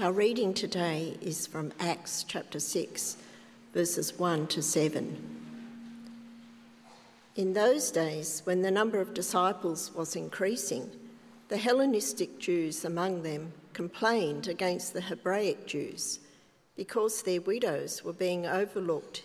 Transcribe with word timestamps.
Our 0.00 0.12
reading 0.12 0.54
today 0.54 1.16
is 1.20 1.48
from 1.48 1.72
Acts 1.80 2.22
chapter 2.22 2.60
6, 2.60 3.16
verses 3.74 4.16
1 4.16 4.46
to 4.46 4.62
7. 4.62 5.40
In 7.34 7.52
those 7.52 7.90
days, 7.90 8.42
when 8.44 8.62
the 8.62 8.70
number 8.70 9.00
of 9.00 9.12
disciples 9.12 9.92
was 9.96 10.14
increasing, 10.14 10.88
the 11.48 11.56
Hellenistic 11.56 12.38
Jews 12.38 12.84
among 12.84 13.24
them 13.24 13.52
complained 13.72 14.46
against 14.46 14.92
the 14.92 15.00
Hebraic 15.00 15.66
Jews 15.66 16.20
because 16.76 17.22
their 17.22 17.40
widows 17.40 18.04
were 18.04 18.12
being 18.12 18.46
overlooked 18.46 19.24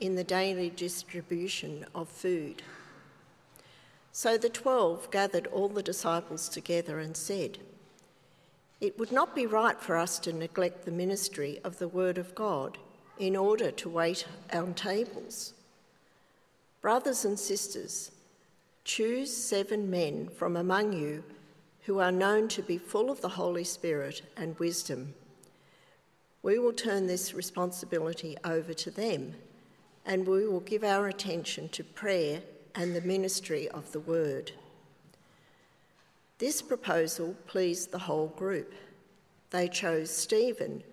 in 0.00 0.16
the 0.16 0.24
daily 0.24 0.70
distribution 0.70 1.86
of 1.94 2.08
food. 2.08 2.64
So 4.10 4.36
the 4.36 4.48
twelve 4.48 5.12
gathered 5.12 5.46
all 5.46 5.68
the 5.68 5.80
disciples 5.80 6.48
together 6.48 6.98
and 6.98 7.16
said, 7.16 7.58
It 8.80 8.98
would 8.98 9.10
not 9.10 9.34
be 9.34 9.46
right 9.46 9.80
for 9.80 9.96
us 9.96 10.18
to 10.20 10.32
neglect 10.32 10.84
the 10.84 10.90
ministry 10.90 11.60
of 11.64 11.78
the 11.78 11.88
Word 11.88 12.16
of 12.16 12.34
God 12.34 12.78
in 13.18 13.34
order 13.34 13.70
to 13.72 13.88
wait 13.88 14.26
on 14.52 14.74
tables. 14.74 15.52
Brothers 16.80 17.24
and 17.24 17.38
sisters, 17.38 18.12
choose 18.84 19.36
seven 19.36 19.90
men 19.90 20.28
from 20.28 20.56
among 20.56 20.92
you 20.92 21.24
who 21.82 21.98
are 21.98 22.12
known 22.12 22.48
to 22.48 22.62
be 22.62 22.78
full 22.78 23.10
of 23.10 23.20
the 23.20 23.30
Holy 23.30 23.64
Spirit 23.64 24.22
and 24.36 24.58
wisdom. 24.58 25.14
We 26.42 26.58
will 26.58 26.72
turn 26.72 27.06
this 27.06 27.34
responsibility 27.34 28.36
over 28.44 28.72
to 28.74 28.90
them 28.90 29.34
and 30.06 30.26
we 30.26 30.46
will 30.46 30.60
give 30.60 30.84
our 30.84 31.08
attention 31.08 31.68
to 31.70 31.84
prayer 31.84 32.40
and 32.74 32.94
the 32.94 33.00
ministry 33.00 33.68
of 33.68 33.90
the 33.92 34.00
word. 34.00 34.52
This 36.38 36.62
proposal 36.62 37.34
pleased 37.46 37.90
the 37.90 37.98
whole 37.98 38.28
group. 38.28 38.72
They 39.50 39.66
chose 39.66 40.10
Stephen, 40.10 40.84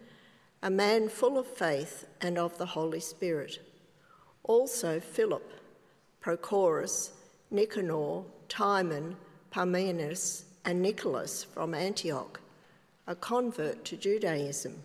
a 0.64 0.72
man 0.72 1.08
full 1.08 1.38
of 1.38 1.46
faith 1.46 2.08
and 2.20 2.38
of 2.38 2.58
the 2.58 2.66
Holy 2.66 3.00
Spirit, 3.00 3.60
also 4.44 5.00
Philip 5.00 5.52
Prochorus, 6.20 7.12
Nicanor, 7.52 8.24
Timon, 8.50 9.16
Parmenas, 9.52 10.46
and 10.66 10.82
Nicholas 10.82 11.44
from 11.44 11.76
Antioch, 11.76 12.40
a 13.06 13.16
convert 13.16 13.86
to 13.86 13.96
Judaism. 13.96 14.84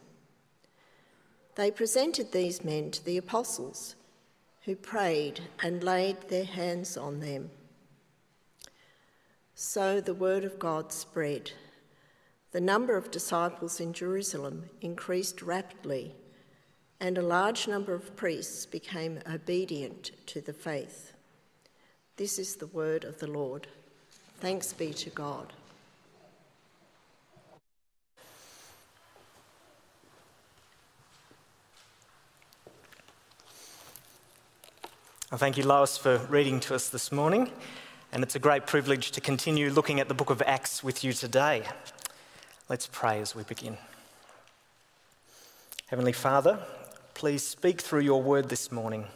They 1.54 1.70
presented 1.70 2.32
these 2.32 2.62
men 2.62 2.90
to 2.90 3.02
the 3.02 3.16
apostles, 3.16 3.94
who 4.66 4.76
prayed 4.76 5.40
and 5.62 5.82
laid 5.82 6.28
their 6.28 6.44
hands 6.44 6.98
on 6.98 7.20
them. 7.20 7.50
So 9.62 10.00
the 10.00 10.14
word 10.14 10.44
of 10.44 10.58
God 10.58 10.90
spread. 10.90 11.52
The 12.52 12.62
number 12.62 12.96
of 12.96 13.10
disciples 13.10 13.78
in 13.78 13.92
Jerusalem 13.92 14.70
increased 14.80 15.42
rapidly, 15.42 16.14
and 16.98 17.18
a 17.18 17.22
large 17.22 17.68
number 17.68 17.92
of 17.92 18.16
priests 18.16 18.64
became 18.64 19.20
obedient 19.30 20.12
to 20.28 20.40
the 20.40 20.54
faith. 20.54 21.12
This 22.16 22.38
is 22.38 22.56
the 22.56 22.68
word 22.68 23.04
of 23.04 23.18
the 23.18 23.26
Lord. 23.26 23.66
Thanks 24.38 24.72
be 24.72 24.94
to 24.94 25.10
God. 25.10 25.52
Thank 35.34 35.58
you, 35.58 35.64
Lois, 35.64 35.98
for 35.98 36.16
reading 36.30 36.60
to 36.60 36.74
us 36.74 36.88
this 36.88 37.12
morning. 37.12 37.52
And 38.12 38.24
it's 38.24 38.34
a 38.34 38.40
great 38.40 38.66
privilege 38.66 39.12
to 39.12 39.20
continue 39.20 39.70
looking 39.70 40.00
at 40.00 40.08
the 40.08 40.14
book 40.14 40.30
of 40.30 40.42
Acts 40.44 40.82
with 40.82 41.04
you 41.04 41.12
today. 41.12 41.62
Let's 42.68 42.88
pray 42.90 43.20
as 43.20 43.36
we 43.36 43.44
begin. 43.44 43.78
Heavenly 45.86 46.12
Father, 46.12 46.58
please 47.14 47.46
speak 47.46 47.80
through 47.80 48.00
your 48.00 48.20
word 48.20 48.48
this 48.48 48.72
morning 48.72 49.06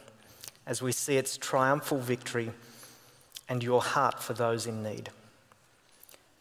as 0.65 0.81
we 0.81 0.93
see 0.93 1.17
its 1.17 1.35
triumphal 1.35 1.99
victory 1.99 2.51
and 3.49 3.61
your 3.61 3.81
heart 3.81 4.23
for 4.23 4.33
those 4.33 4.65
in 4.65 4.81
need. 4.81 5.09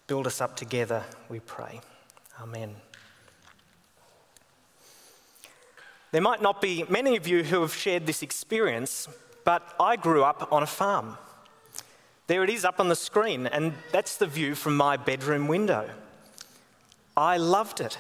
Build 0.07 0.27
us 0.27 0.41
up 0.41 0.57
together, 0.57 1.03
we 1.29 1.41
pray. 1.41 1.81
Amen. 2.41 2.77
There 6.13 6.23
might 6.23 6.41
not 6.41 6.63
be 6.63 6.85
many 6.89 7.17
of 7.17 7.27
you 7.27 7.43
who 7.43 7.63
have 7.63 7.75
shared 7.75 8.07
this 8.07 8.23
experience, 8.23 9.09
but 9.45 9.75
I 9.81 9.97
grew 9.97 10.23
up 10.23 10.53
on 10.53 10.63
a 10.63 10.67
farm. 10.67 11.19
There 12.27 12.43
it 12.43 12.51
is 12.51 12.65
up 12.65 12.81
on 12.81 12.89
the 12.89 12.97
screen, 12.97 13.47
and 13.47 13.75
that's 13.93 14.17
the 14.17 14.27
view 14.27 14.55
from 14.55 14.77
my 14.77 14.97
bedroom 14.97 15.47
window. 15.47 15.91
I 17.17 17.37
loved 17.37 17.81
it. 17.81 17.99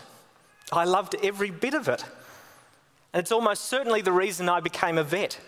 I 0.72 0.84
loved 0.84 1.14
every 1.22 1.50
bit 1.50 1.74
of 1.74 1.88
it. 1.88 2.04
And 3.12 3.20
it's 3.20 3.30
almost 3.30 3.66
certainly 3.66 4.00
the 4.00 4.12
reason 4.12 4.48
I 4.48 4.60
became 4.60 4.98
a 4.98 5.04
vet. 5.04 5.38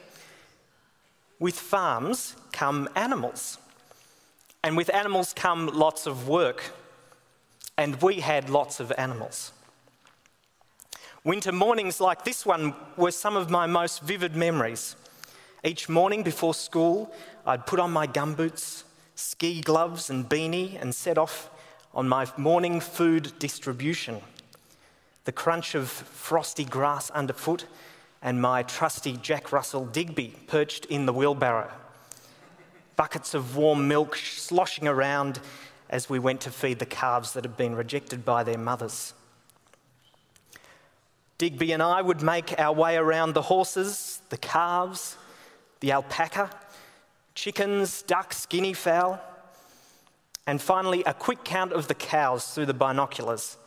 With 1.38 1.59
farms 1.59 2.36
come 2.53 2.88
animals. 2.94 3.59
And 4.62 4.76
with 4.76 4.92
animals 4.94 5.32
come 5.32 5.66
lots 5.69 6.06
of 6.06 6.28
work. 6.28 6.70
And 7.78 8.00
we 8.03 8.20
had 8.20 8.50
lots 8.50 8.78
of 8.78 8.92
animals. 8.97 9.53
Winter 11.25 11.50
mornings 11.50 12.00
like 12.00 12.25
this 12.25 12.47
one 12.47 12.75
were 12.97 13.10
some 13.10 13.36
of 13.36 13.50
my 13.50 13.66
most 13.66 14.03
vivid 14.03 14.36
memories. 14.36 14.94
Each 15.66 15.88
morning 15.88 16.22
before 16.22 16.54
school, 16.54 17.12
I'd 17.44 17.66
put 17.66 17.81
on 17.81 17.91
my 17.91 18.06
gumboots, 18.06 18.84
ski 19.16 19.60
gloves, 19.60 20.10
and 20.10 20.28
beanie 20.28 20.81
and 20.81 20.94
set 20.94 21.19
off 21.19 21.50
on 21.93 22.09
my 22.09 22.25
morning 22.37 22.78
food 22.78 23.37
distribution. 23.41 24.21
The 25.25 25.32
crunch 25.32 25.75
of 25.75 25.91
frosty 25.91 26.65
grass 26.65 27.10
underfoot 27.10 27.66
and 28.22 28.41
my 28.41 28.62
trusty 28.62 29.16
Jack 29.16 29.50
Russell 29.50 29.87
Digby 29.87 30.37
perched 30.47 30.84
in 30.84 31.04
the 31.04 31.12
wheelbarrow. 31.12 31.72
Buckets 32.94 33.34
of 33.34 33.56
warm 33.56 33.88
milk 33.88 34.15
sloshing 34.15 34.87
around 34.87 35.41
as 35.91 36.09
we 36.09 36.21
went 36.21 36.43
to 36.43 36.53
feed 36.53 36.78
the 36.78 36.87
calves 36.87 37.33
that 37.33 37.43
had 37.43 37.56
been 37.56 37.75
rejected 37.75 38.25
by 38.25 38.44
their 38.44 38.56
mothers. 38.56 39.15
Digby 41.38 41.72
and 41.72 41.83
I 41.83 42.03
would 42.03 42.22
make 42.22 42.56
our 42.56 42.72
way 42.72 42.97
around 42.97 43.34
the 43.34 43.43
horses, 43.43 44.21
the 44.28 44.38
calves, 44.38 45.16
the 45.81 45.92
alpaca, 45.92 46.50
chickens, 47.34 48.03
ducks, 48.03 48.47
guinea 48.47 48.72
fowl, 48.72 49.20
and 50.47 50.60
finally 50.60 51.03
a 51.04 51.14
quick 51.14 51.44
count 51.44 51.72
of 51.72 51.88
the 51.88 51.94
cows 51.94 52.54
through 52.54 52.66
the 52.66 52.75
binoculars 52.75 53.59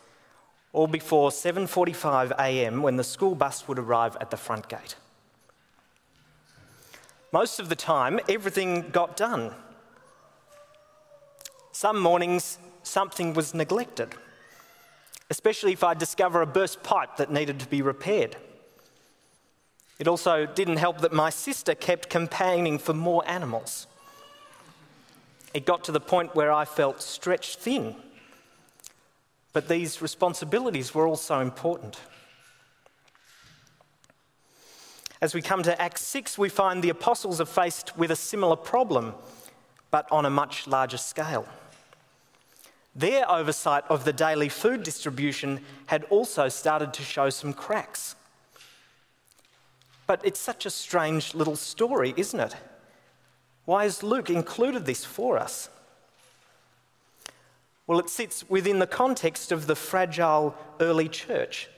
all 0.72 0.86
before 0.86 1.30
7:45 1.30 2.32
a.m. 2.38 2.82
when 2.82 2.96
the 2.96 3.04
school 3.04 3.34
bus 3.34 3.66
would 3.66 3.78
arrive 3.78 4.16
at 4.20 4.30
the 4.30 4.36
front 4.36 4.68
gate. 4.68 4.96
Most 7.32 7.60
of 7.60 7.68
the 7.68 7.76
time, 7.76 8.20
everything 8.28 8.90
got 8.90 9.16
done. 9.16 9.54
Some 11.72 12.00
mornings, 12.00 12.58
something 12.82 13.34
was 13.34 13.54
neglected, 13.54 14.14
especially 15.28 15.72
if 15.72 15.84
I 15.84 15.94
discover 15.94 16.42
a 16.42 16.46
burst 16.46 16.82
pipe 16.82 17.16
that 17.16 17.30
needed 17.30 17.60
to 17.60 17.66
be 17.66 17.82
repaired. 17.82 18.36
It 20.00 20.08
also 20.08 20.46
didn't 20.46 20.78
help 20.78 21.02
that 21.02 21.12
my 21.12 21.30
sister 21.30 21.76
kept 21.76 22.10
campaigning 22.10 22.80
for 22.80 22.92
more 22.92 23.22
animals. 23.28 23.86
It 25.54 25.64
got 25.64 25.84
to 25.84 25.92
the 25.92 26.00
point 26.00 26.34
where 26.34 26.50
I 26.50 26.64
felt 26.64 27.00
stretched 27.00 27.60
thin 27.60 27.94
but 29.52 29.68
these 29.68 30.00
responsibilities 30.00 30.94
were 30.94 31.06
also 31.06 31.40
important. 31.40 31.98
As 35.20 35.34
we 35.34 35.42
come 35.42 35.62
to 35.64 35.80
Acts 35.80 36.02
6, 36.02 36.38
we 36.38 36.48
find 36.48 36.82
the 36.82 36.88
apostles 36.90 37.40
are 37.40 37.46
faced 37.46 37.96
with 37.96 38.10
a 38.10 38.16
similar 38.16 38.56
problem, 38.56 39.14
but 39.90 40.10
on 40.10 40.24
a 40.24 40.30
much 40.30 40.66
larger 40.66 40.96
scale. 40.96 41.46
Their 42.94 43.30
oversight 43.30 43.84
of 43.88 44.04
the 44.04 44.12
daily 44.12 44.48
food 44.48 44.82
distribution 44.82 45.60
had 45.86 46.04
also 46.04 46.48
started 46.48 46.94
to 46.94 47.02
show 47.02 47.28
some 47.28 47.52
cracks. 47.52 48.16
But 50.10 50.22
it's 50.24 50.40
such 50.40 50.66
a 50.66 50.70
strange 50.70 51.36
little 51.36 51.54
story, 51.54 52.14
isn't 52.16 52.40
it? 52.40 52.56
Why 53.64 53.84
has 53.84 54.02
Luke 54.02 54.28
included 54.28 54.84
this 54.84 55.04
for 55.04 55.38
us? 55.38 55.68
Well, 57.86 58.00
it 58.00 58.10
sits 58.10 58.50
within 58.50 58.80
the 58.80 58.88
context 58.88 59.52
of 59.52 59.68
the 59.68 59.76
fragile 59.76 60.56
early 60.80 61.08
church. 61.08 61.68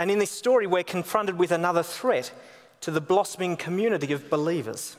And 0.00 0.10
in 0.10 0.18
this 0.18 0.32
story, 0.32 0.66
we're 0.66 0.82
confronted 0.82 1.38
with 1.38 1.52
another 1.52 1.84
threat 1.84 2.32
to 2.80 2.90
the 2.90 3.00
blossoming 3.00 3.56
community 3.56 4.12
of 4.12 4.28
believers 4.28 4.96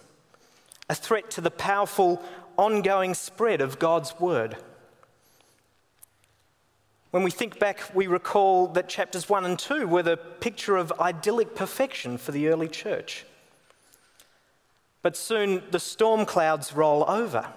a 0.90 0.96
threat 0.96 1.30
to 1.32 1.42
the 1.42 1.52
powerful, 1.52 2.24
ongoing 2.58 3.14
spread 3.14 3.60
of 3.60 3.80
God's 3.80 4.18
word. 4.18 4.56
When 7.16 7.24
we 7.24 7.32
think 7.32 7.60
back, 7.60 7.96
we 7.96 8.08
recall 8.08 8.68
that 8.74 8.90
chapters 8.90 9.30
1 9.30 9.46
and 9.46 9.58
2 9.58 9.88
were 9.88 10.04
the 10.04 10.18
picture 10.18 10.76
of 10.76 10.92
idyllic 11.00 11.56
perfection 11.56 12.18
for 12.18 12.34
the 12.34 12.50
early 12.50 12.68
church. 12.68 13.26
But 15.02 15.16
soon 15.16 15.64
the 15.72 15.80
storm 15.80 16.26
clouds 16.26 16.74
roll 16.74 17.10
over. 17.10 17.54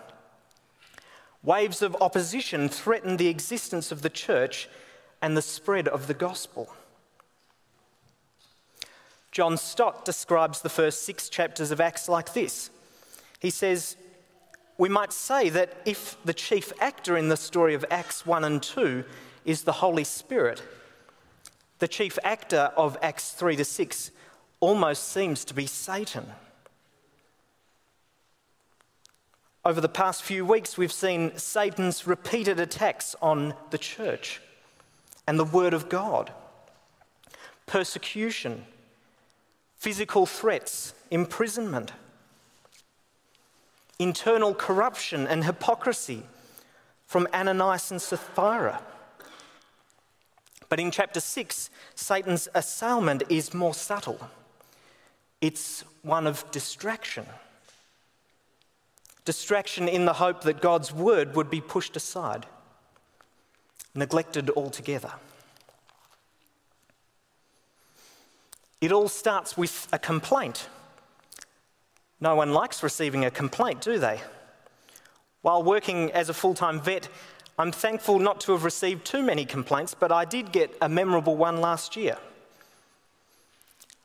Waves 1.43 1.83
of 1.83 1.97
opposition 2.01 2.69
threaten 2.69 3.17
the 3.17 3.27
existence 3.27 3.91
of 3.91 4.03
the 4.03 4.11
church 4.11 4.69
and 5.21 5.37
the 5.37 5.43
spread 5.43 5.89
of 5.89 6.07
the 6.07 6.15
gospel. 6.15 6.73
John 9.33 9.57
Stott 9.57 10.05
describes 10.05 10.63
the 10.63 10.69
first 10.69 11.03
six 11.03 11.29
chapters 11.29 11.73
of 11.73 11.81
Acts 11.81 12.09
like 12.09 12.33
this. 12.33 12.71
He 13.41 13.51
says, 13.51 13.97
We 14.77 14.89
might 14.89 15.13
say 15.13 15.49
that 15.49 15.83
if 15.85 16.17
the 16.25 16.33
chief 16.33 16.73
actor 16.81 17.17
in 17.17 17.29
the 17.29 17.37
story 17.37 17.75
of 17.75 17.85
Acts 17.91 18.25
1 18.25 18.45
and 18.45 18.63
2 18.63 19.05
is 19.49 19.63
the 19.63 19.73
Holy 19.73 20.05
Spirit, 20.05 20.63
the 21.79 21.89
chief 21.89 22.19
actor 22.23 22.71
of 22.77 22.99
Acts 23.01 23.31
3 23.31 23.57
to 23.57 23.65
6 23.65 24.11
almost 24.61 25.09
seems 25.09 25.43
to 25.47 25.55
be 25.55 25.67
Satan. 25.67 26.27
Over 29.65 29.81
the 29.81 29.89
past 29.89 30.23
few 30.23 30.45
weeks, 30.45 30.77
we've 30.77 30.93
seen 30.93 31.35
Satan's 31.39 32.07
repeated 32.07 32.61
attacks 32.61 33.17
on 33.23 33.55
the 33.71 33.79
church 33.79 34.43
and 35.27 35.39
the 35.39 35.45
Word 35.45 35.73
of 35.73 35.89
God 35.89 36.31
persecution, 37.65 38.67
physical 39.77 40.27
threats, 40.27 40.93
imprisonment, 41.11 41.93
internal 43.99 44.55
corruption 44.55 45.27
and 45.27 45.45
hypocrisy 45.45 46.23
from 47.07 47.27
Ananias 47.33 47.91
and 47.91 48.03
Sapphira. 48.03 48.83
But 50.69 50.81
in 50.81 50.91
chapter 50.91 51.21
6, 51.21 51.71
Satan's 51.95 52.49
assailment 52.55 53.23
is 53.29 53.55
more 53.55 53.75
subtle. 53.75 54.21
It's 55.41 55.85
one 56.03 56.27
of 56.27 56.51
distraction. 56.51 57.27
Distraction 59.25 59.89
in 59.89 60.05
the 60.05 60.15
hope 60.15 60.43
that 60.43 60.61
God's 60.61 60.93
word 60.93 61.37
would 61.37 61.51
be 61.51 61.61
pushed 61.61 61.97
aside, 61.97 62.47
neglected 63.95 64.51
altogether. 64.51 65.13
It 68.81 68.93
all 68.93 69.09
starts 69.09 69.57
with 69.57 69.89
a 69.93 69.99
complaint. 69.99 70.69
No 72.21 72.35
one 72.35 72.53
likes 72.53 72.83
receiving 72.83 73.25
a 73.25 73.31
complaint, 73.31 73.81
do 73.81 73.99
they? 73.99 74.21
While 75.43 75.63
working 75.63 76.11
as 76.13 76.29
a 76.29 76.35
full 76.35 76.55
time 76.55 76.81
vet, 76.81 77.09
I'm 77.59 77.73
thankful 77.73 78.21
not 78.21 78.41
to 78.43 78.53
have 78.53 78.63
received 78.63 79.05
too 79.05 79.21
many 79.21 79.45
complaints, 79.45 79.93
but 79.93 80.13
I 80.13 80.25
did 80.25 80.53
get 80.53 80.77
a 80.81 80.89
memorable 80.89 81.37
one 81.37 81.61
last 81.61 81.97
year. 81.97 82.17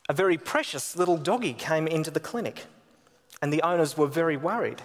A 0.08 0.12
very 0.12 0.36
precious 0.36 0.96
little 0.96 1.16
doggy 1.16 1.54
came 1.54 1.86
into 1.86 2.10
the 2.10 2.18
clinic, 2.18 2.66
and 3.40 3.52
the 3.52 3.62
owners 3.62 3.96
were 3.96 4.08
very 4.08 4.36
worried. 4.36 4.82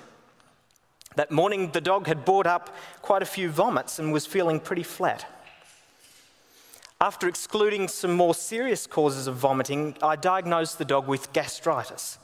That 1.16 1.32
morning, 1.32 1.72
the 1.72 1.82
dog 1.82 2.06
had 2.06 2.24
brought 2.24 2.46
up 2.46 2.70
quite 3.02 3.24
a 3.24 3.26
few 3.26 3.50
vomits 3.50 3.98
and 3.98 4.14
was 4.14 4.28
feeling 4.28 4.60
pretty 4.60 4.84
flat. 4.84 5.26
After 7.02 7.28
excluding 7.28 7.88
some 7.88 8.14
more 8.14 8.36
serious 8.36 8.86
causes 8.86 9.26
of 9.26 9.36
vomiting, 9.36 9.98
I 10.04 10.16
diagnosed 10.16 10.78
the 10.78 10.86
dog 10.86 11.08
with 11.08 11.34
gastritis, 11.34 12.20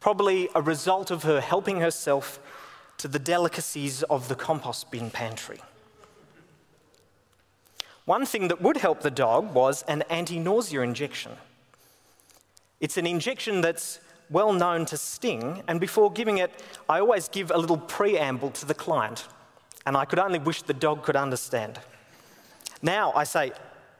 probably 0.00 0.48
a 0.54 0.62
result 0.62 1.10
of 1.10 1.24
her 1.24 1.42
helping 1.42 1.80
herself 1.80 2.40
to 2.98 3.08
the 3.08 3.18
delicacies 3.18 4.02
of 4.04 4.28
the 4.28 4.34
compost 4.34 4.90
bin 4.90 5.10
pantry. 5.10 5.60
One 8.04 8.24
thing 8.24 8.48
that 8.48 8.62
would 8.62 8.76
help 8.76 9.00
the 9.00 9.10
dog 9.10 9.52
was 9.52 9.82
an 9.82 10.02
anti 10.08 10.38
nausea 10.38 10.80
injection. 10.80 11.32
It's 12.80 12.96
an 12.96 13.06
injection 13.06 13.60
that's 13.60 14.00
well 14.30 14.52
known 14.52 14.86
to 14.86 14.96
sting, 14.96 15.62
and 15.68 15.80
before 15.80 16.12
giving 16.12 16.38
it, 16.38 16.50
I 16.88 17.00
always 17.00 17.28
give 17.28 17.50
a 17.50 17.58
little 17.58 17.78
preamble 17.78 18.50
to 18.52 18.66
the 18.66 18.74
client, 18.74 19.26
and 19.84 19.96
I 19.96 20.04
could 20.04 20.18
only 20.18 20.38
wish 20.38 20.62
the 20.62 20.74
dog 20.74 21.02
could 21.02 21.16
understand. 21.16 21.80
Now 22.82 23.12
I 23.14 23.24
say, 23.24 23.52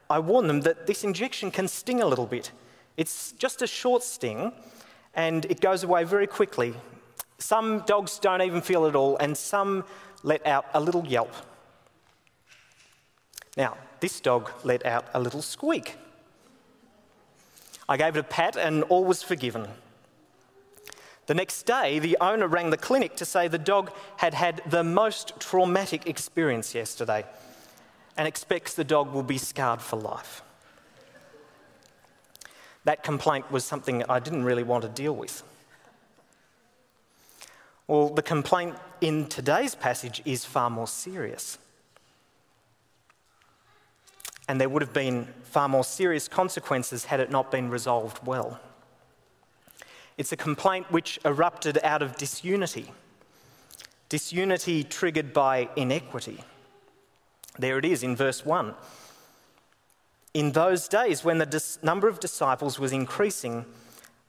I 0.09 0.19
warn 0.19 0.47
them 0.47 0.61
that 0.61 0.87
this 0.87 1.03
injection 1.03 1.51
can 1.51 1.67
sting 1.67 2.01
a 2.01 2.05
little 2.05 2.25
bit. 2.25 2.51
It's 2.95 3.33
just 3.33 3.61
a 3.61 3.67
short 3.67 4.03
sting, 4.03 4.53
and 5.13 5.45
it 5.45 5.59
goes 5.59 5.83
away 5.83 6.03
very 6.03 6.27
quickly, 6.27 6.73
some 7.39 7.81
dogs 7.81 8.19
don't 8.19 8.41
even 8.41 8.61
feel 8.61 8.85
at 8.85 8.95
all, 8.95 9.17
and 9.17 9.37
some 9.37 9.83
let 10.23 10.45
out 10.45 10.65
a 10.73 10.79
little 10.79 11.05
yelp. 11.05 11.33
Now, 13.55 13.77
this 13.99 14.19
dog 14.19 14.51
let 14.63 14.85
out 14.85 15.05
a 15.13 15.19
little 15.19 15.41
squeak. 15.41 15.95
I 17.89 17.97
gave 17.97 18.15
it 18.15 18.19
a 18.19 18.23
pat, 18.23 18.57
and 18.57 18.83
all 18.83 19.05
was 19.05 19.23
forgiven. 19.23 19.67
The 21.27 21.33
next 21.33 21.63
day, 21.63 21.99
the 21.99 22.17
owner 22.21 22.47
rang 22.47 22.69
the 22.69 22.77
clinic 22.77 23.17
to 23.17 23.25
say 23.25 23.47
the 23.47 23.57
dog 23.57 23.91
had 24.17 24.33
had 24.33 24.61
the 24.65 24.83
most 24.83 25.33
traumatic 25.39 26.07
experience 26.07 26.73
yesterday 26.73 27.25
and 28.15 28.27
expects 28.27 28.73
the 28.73 28.83
dog 28.83 29.13
will 29.13 29.23
be 29.23 29.37
scarred 29.37 29.81
for 29.81 29.97
life. 29.97 30.41
That 32.85 33.03
complaint 33.03 33.51
was 33.51 33.65
something 33.65 34.03
I 34.09 34.19
didn't 34.19 34.45
really 34.45 34.63
want 34.63 34.83
to 34.83 34.89
deal 34.89 35.13
with. 35.13 35.43
Well, 37.87 38.09
the 38.09 38.21
complaint 38.21 38.75
in 38.99 39.27
today's 39.27 39.73
passage 39.73 40.21
is 40.25 40.43
far 40.43 40.69
more 40.69 40.87
serious. 40.87 41.57
And 44.49 44.59
there 44.59 44.69
would 44.69 44.81
have 44.81 44.93
been 44.93 45.27
far 45.43 45.69
more 45.69 45.83
serious 45.83 46.27
consequences 46.27 47.05
had 47.05 47.19
it 47.19 47.31
not 47.31 47.49
been 47.49 47.69
resolved 47.69 48.25
well. 48.25 48.59
It's 50.17 50.31
a 50.31 50.37
complaint 50.37 50.91
which 50.91 51.19
erupted 51.23 51.79
out 51.83 52.01
of 52.01 52.17
disunity, 52.17 52.91
disunity 54.09 54.83
triggered 54.83 55.31
by 55.31 55.69
inequity. 55.75 56.43
There 57.59 57.77
it 57.77 57.85
is 57.85 58.03
in 58.03 58.15
verse 58.15 58.45
1. 58.45 58.73
In 60.33 60.51
those 60.51 60.87
days, 60.87 61.23
when 61.23 61.37
the 61.37 61.45
dis- 61.45 61.79
number 61.81 62.07
of 62.07 62.19
disciples 62.19 62.79
was 62.79 62.91
increasing, 62.91 63.65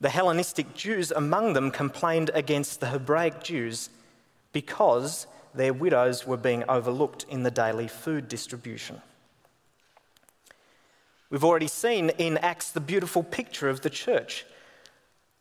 the 0.00 0.10
Hellenistic 0.10 0.74
Jews 0.74 1.10
among 1.10 1.54
them 1.54 1.70
complained 1.70 2.30
against 2.34 2.80
the 2.80 2.86
Hebraic 2.86 3.42
Jews 3.42 3.90
because 4.52 5.26
their 5.54 5.72
widows 5.72 6.26
were 6.26 6.36
being 6.36 6.64
overlooked 6.68 7.24
in 7.28 7.42
the 7.42 7.50
daily 7.50 7.88
food 7.88 8.28
distribution. 8.28 9.02
We've 11.30 11.44
already 11.44 11.68
seen 11.68 12.10
in 12.10 12.38
Acts 12.38 12.70
the 12.70 12.80
beautiful 12.80 13.22
picture 13.22 13.68
of 13.68 13.82
the 13.82 13.90
church, 13.90 14.46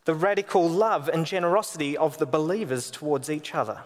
the 0.06 0.16
radical 0.16 0.68
love 0.68 1.08
and 1.08 1.26
generosity 1.26 1.96
of 1.96 2.18
the 2.18 2.26
believers 2.26 2.92
towards 2.92 3.30
each 3.30 3.54
other. 3.56 3.84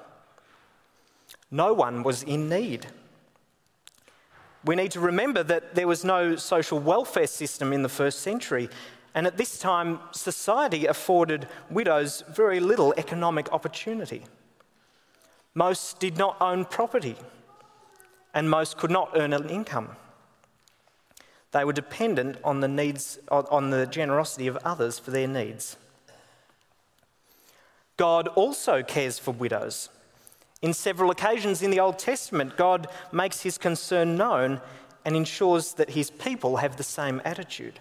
No 1.52 1.74
one 1.74 2.02
was 2.02 2.24
in 2.24 2.50
need. 2.50 2.88
We 4.64 4.76
need 4.76 4.92
to 4.92 5.00
remember 5.00 5.44
that 5.44 5.76
there 5.76 5.88
was 5.88 6.06
no 6.06 6.36
social 6.36 6.80
welfare 6.80 7.28
system 7.28 7.74
in 7.74 7.82
the 7.82 7.90
first 7.90 8.22
century, 8.22 8.70
and 9.14 9.28
at 9.28 9.38
this 9.38 9.60
time, 9.60 10.00
society 10.12 10.86
afforded 10.86 11.48
widows 11.70 12.24
very 12.30 12.60
little 12.60 12.94
economic 12.98 13.52
opportunity. 13.52 14.24
Most 15.54 16.00
did 16.00 16.18
not 16.18 16.38
own 16.40 16.64
property, 16.66 17.18
and 18.34 18.50
most 18.50 18.78
could 18.78 18.92
not 18.92 19.12
earn 19.16 19.34
an 19.34 19.50
income. 19.50 19.90
They 21.52 21.66
were 21.66 21.74
dependent 21.74 22.38
on 22.44 22.62
the, 22.62 22.70
needs, 22.70 23.20
on 23.30 23.70
the 23.70 23.86
generosity 23.86 24.48
of 24.48 24.58
others 24.64 24.98
for 24.98 25.12
their 25.12 25.28
needs. 25.28 25.76
God 27.98 28.30
also 28.30 28.82
cares 28.82 29.20
for 29.20 29.32
widows. 29.32 29.90
In 30.62 30.74
several 30.74 31.12
occasions 31.12 31.62
in 31.62 31.72
the 31.72 31.80
Old 31.80 32.00
Testament, 32.00 32.56
God 32.56 32.88
makes 33.12 33.42
his 33.42 33.58
concern 33.58 34.16
known 34.16 34.62
and 35.04 35.16
ensures 35.16 35.74
that 35.74 35.90
his 35.90 36.10
people 36.10 36.58
have 36.58 36.78
the 36.78 36.84
same 36.84 37.22
attitude. 37.26 37.80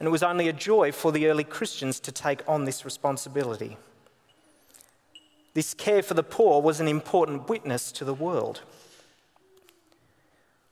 And 0.00 0.06
it 0.06 0.10
was 0.10 0.22
only 0.22 0.48
a 0.48 0.52
joy 0.52 0.92
for 0.92 1.12
the 1.12 1.28
early 1.28 1.44
Christians 1.44 2.00
to 2.00 2.10
take 2.10 2.42
on 2.48 2.64
this 2.64 2.86
responsibility. 2.86 3.76
This 5.52 5.74
care 5.74 6.02
for 6.02 6.14
the 6.14 6.22
poor 6.22 6.62
was 6.62 6.80
an 6.80 6.88
important 6.88 7.50
witness 7.50 7.92
to 7.92 8.04
the 8.06 8.14
world. 8.14 8.62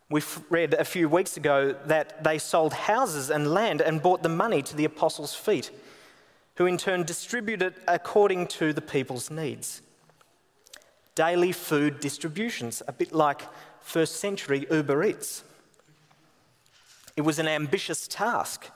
We 0.09 0.23
read 0.49 0.73
a 0.73 0.85
few 0.85 1.11
weeks 1.11 1.37
ago 1.37 1.77
that 1.85 2.25
they 2.25 2.39
sold 2.39 2.73
houses 2.73 3.29
and 3.29 3.53
land 3.53 3.83
and 3.83 4.01
brought 4.01 4.23
the 4.23 4.31
money 4.31 4.63
to 4.63 4.75
the 4.75 4.87
apostles' 4.87 5.35
feet, 5.35 5.71
who 6.57 6.65
in 6.65 6.79
turn 6.79 7.05
distributed 7.05 7.75
it 7.75 7.83
according 7.87 8.47
to 8.47 8.73
the 8.73 8.81
people's 8.81 9.31
needs. 9.31 9.83
Daily 11.15 11.53
food 11.53 12.01
distributions, 12.01 12.83
a 12.89 12.93
bit 12.93 13.13
like 13.13 13.43
first 13.83 14.17
century 14.17 14.67
Uber 14.71 15.05
Eats. 15.05 15.45
It 17.15 17.23
was 17.23 17.39
an 17.39 17.49
ambitious 17.49 18.09
task 18.09 18.71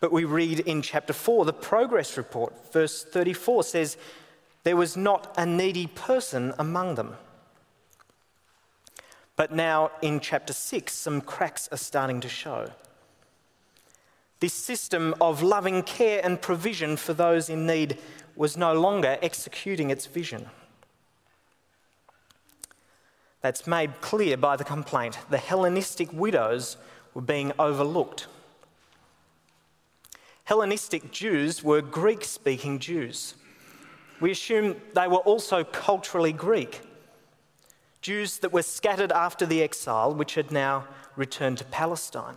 but 0.00 0.12
we 0.12 0.24
read 0.24 0.60
in 0.60 0.82
chapter 0.82 1.12
4, 1.12 1.44
the 1.44 1.52
progress 1.52 2.16
report, 2.16 2.72
verse 2.72 3.04
34 3.04 3.64
says, 3.64 3.96
There 4.64 4.76
was 4.76 4.96
not 4.96 5.34
a 5.36 5.46
needy 5.46 5.86
person 5.86 6.52
among 6.58 6.96
them. 6.96 7.16
But 9.36 9.52
now 9.52 9.90
in 10.02 10.20
chapter 10.20 10.52
6, 10.52 10.92
some 10.92 11.20
cracks 11.20 11.68
are 11.70 11.76
starting 11.76 12.20
to 12.20 12.28
show. 12.28 12.70
This 14.40 14.54
system 14.54 15.14
of 15.20 15.42
loving 15.42 15.82
care 15.82 16.20
and 16.24 16.40
provision 16.40 16.96
for 16.96 17.14
those 17.14 17.48
in 17.48 17.66
need 17.66 17.98
was 18.34 18.56
no 18.56 18.74
longer 18.74 19.18
executing 19.22 19.90
its 19.90 20.06
vision. 20.06 20.46
that's 23.46 23.64
made 23.64 24.00
clear 24.00 24.36
by 24.36 24.56
the 24.56 24.64
complaint. 24.64 25.18
The 25.30 25.38
Hellenistic 25.38 26.12
widows 26.12 26.76
were 27.14 27.22
being 27.22 27.52
overlooked. 27.60 28.26
Hellenistic 30.46 31.10
Jews 31.10 31.64
were 31.64 31.82
Greek 31.82 32.22
speaking 32.22 32.78
Jews. 32.78 33.34
We 34.20 34.30
assume 34.30 34.76
they 34.94 35.08
were 35.08 35.16
also 35.16 35.64
culturally 35.64 36.32
Greek. 36.32 36.82
Jews 38.00 38.38
that 38.38 38.52
were 38.52 38.62
scattered 38.62 39.10
after 39.10 39.44
the 39.44 39.60
exile, 39.60 40.14
which 40.14 40.36
had 40.36 40.52
now 40.52 40.86
returned 41.16 41.58
to 41.58 41.64
Palestine. 41.64 42.36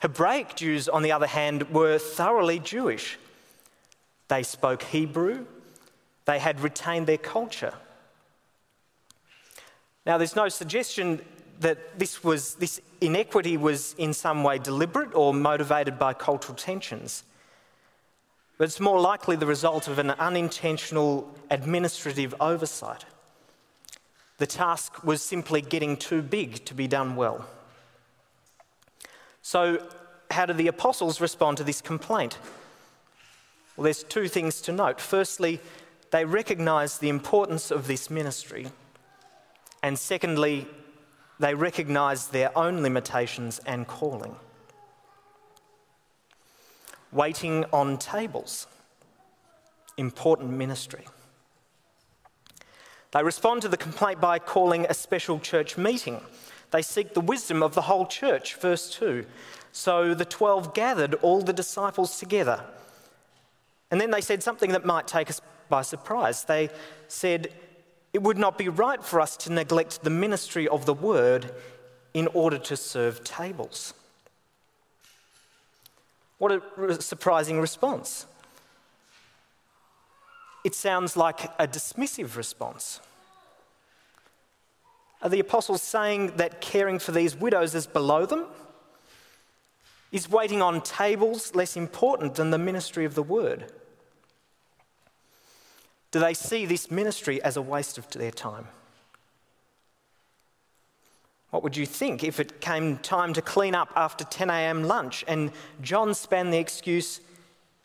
Hebraic 0.00 0.56
Jews, 0.56 0.88
on 0.88 1.02
the 1.02 1.12
other 1.12 1.28
hand, 1.28 1.70
were 1.70 1.98
thoroughly 1.98 2.58
Jewish. 2.58 3.16
They 4.26 4.42
spoke 4.42 4.82
Hebrew, 4.82 5.46
they 6.24 6.40
had 6.40 6.60
retained 6.60 7.06
their 7.06 7.16
culture. 7.16 7.74
Now, 10.04 10.18
there's 10.18 10.34
no 10.34 10.48
suggestion 10.48 11.24
that 11.60 11.96
this, 11.96 12.24
was, 12.24 12.54
this 12.56 12.80
inequity 13.00 13.56
was 13.56 13.94
in 13.98 14.12
some 14.12 14.42
way 14.42 14.58
deliberate 14.58 15.14
or 15.14 15.32
motivated 15.32 15.98
by 15.98 16.14
cultural 16.14 16.56
tensions. 16.56 17.24
But 18.56 18.64
it's 18.64 18.80
more 18.80 19.00
likely 19.00 19.36
the 19.36 19.46
result 19.46 19.86
of 19.86 19.98
an 19.98 20.10
unintentional 20.10 21.32
administrative 21.50 22.34
oversight. 22.40 23.04
The 24.38 24.46
task 24.46 25.04
was 25.04 25.22
simply 25.22 25.60
getting 25.60 25.96
too 25.96 26.22
big 26.22 26.64
to 26.66 26.74
be 26.74 26.88
done 26.88 27.16
well. 27.16 27.46
So, 29.42 29.86
how 30.30 30.46
do 30.46 30.52
the 30.52 30.68
apostles 30.68 31.20
respond 31.20 31.56
to 31.56 31.64
this 31.64 31.80
complaint? 31.80 32.38
Well, 33.76 33.84
there's 33.84 34.02
two 34.02 34.28
things 34.28 34.60
to 34.62 34.72
note. 34.72 35.00
Firstly, 35.00 35.60
they 36.10 36.24
recognise 36.24 36.98
the 36.98 37.08
importance 37.08 37.70
of 37.70 37.86
this 37.86 38.10
ministry. 38.10 38.66
And 39.82 39.98
secondly, 39.98 40.66
they 41.38 41.54
recognise 41.54 42.28
their 42.28 42.56
own 42.56 42.82
limitations 42.82 43.60
and 43.66 43.86
calling. 43.86 44.36
Waiting 47.12 47.64
on 47.72 47.96
tables, 47.96 48.66
important 49.96 50.50
ministry. 50.50 51.04
They 53.12 53.22
respond 53.22 53.62
to 53.62 53.68
the 53.68 53.76
complaint 53.76 54.20
by 54.20 54.38
calling 54.38 54.84
a 54.88 54.94
special 54.94 55.38
church 55.38 55.78
meeting. 55.78 56.20
They 56.70 56.82
seek 56.82 57.14
the 57.14 57.20
wisdom 57.20 57.62
of 57.62 57.74
the 57.74 57.82
whole 57.82 58.06
church, 58.06 58.56
verse 58.56 58.90
2. 58.90 59.24
So 59.72 60.12
the 60.12 60.26
12 60.26 60.74
gathered 60.74 61.14
all 61.14 61.40
the 61.40 61.52
disciples 61.52 62.18
together. 62.18 62.64
And 63.90 64.00
then 64.00 64.10
they 64.10 64.20
said 64.20 64.42
something 64.42 64.72
that 64.72 64.84
might 64.84 65.06
take 65.06 65.30
us 65.30 65.40
by 65.70 65.82
surprise. 65.82 66.44
They 66.44 66.68
said, 67.08 67.48
it 68.18 68.24
would 68.24 68.36
not 68.36 68.58
be 68.58 68.68
right 68.68 69.04
for 69.04 69.20
us 69.20 69.36
to 69.36 69.52
neglect 69.52 70.02
the 70.02 70.10
ministry 70.10 70.66
of 70.66 70.86
the 70.86 70.92
word 70.92 71.52
in 72.12 72.26
order 72.34 72.58
to 72.58 72.76
serve 72.76 73.22
tables. 73.22 73.94
What 76.38 76.50
a 76.50 77.00
surprising 77.00 77.60
response. 77.60 78.26
It 80.64 80.74
sounds 80.74 81.16
like 81.16 81.44
a 81.60 81.68
dismissive 81.68 82.36
response. 82.36 83.00
Are 85.22 85.28
the 85.28 85.38
apostles 85.38 85.80
saying 85.80 86.38
that 86.38 86.60
caring 86.60 86.98
for 86.98 87.12
these 87.12 87.36
widows 87.36 87.76
is 87.76 87.86
below 87.86 88.26
them? 88.26 88.46
Is 90.10 90.28
waiting 90.28 90.60
on 90.60 90.80
tables 90.80 91.54
less 91.54 91.76
important 91.76 92.34
than 92.34 92.50
the 92.50 92.58
ministry 92.58 93.04
of 93.04 93.14
the 93.14 93.22
word? 93.22 93.72
Do 96.18 96.24
they 96.24 96.34
see 96.34 96.66
this 96.66 96.90
ministry 96.90 97.40
as 97.44 97.56
a 97.56 97.62
waste 97.62 97.96
of 97.96 98.10
their 98.10 98.32
time? 98.32 98.66
What 101.50 101.62
would 101.62 101.76
you 101.76 101.86
think 101.86 102.24
if 102.24 102.40
it 102.40 102.60
came 102.60 102.96
time 102.96 103.32
to 103.34 103.40
clean 103.40 103.76
up 103.76 103.92
after 103.94 104.24
10 104.24 104.50
a.m. 104.50 104.82
lunch 104.82 105.24
and 105.28 105.52
John 105.80 106.14
span 106.14 106.50
the 106.50 106.58
excuse, 106.58 107.20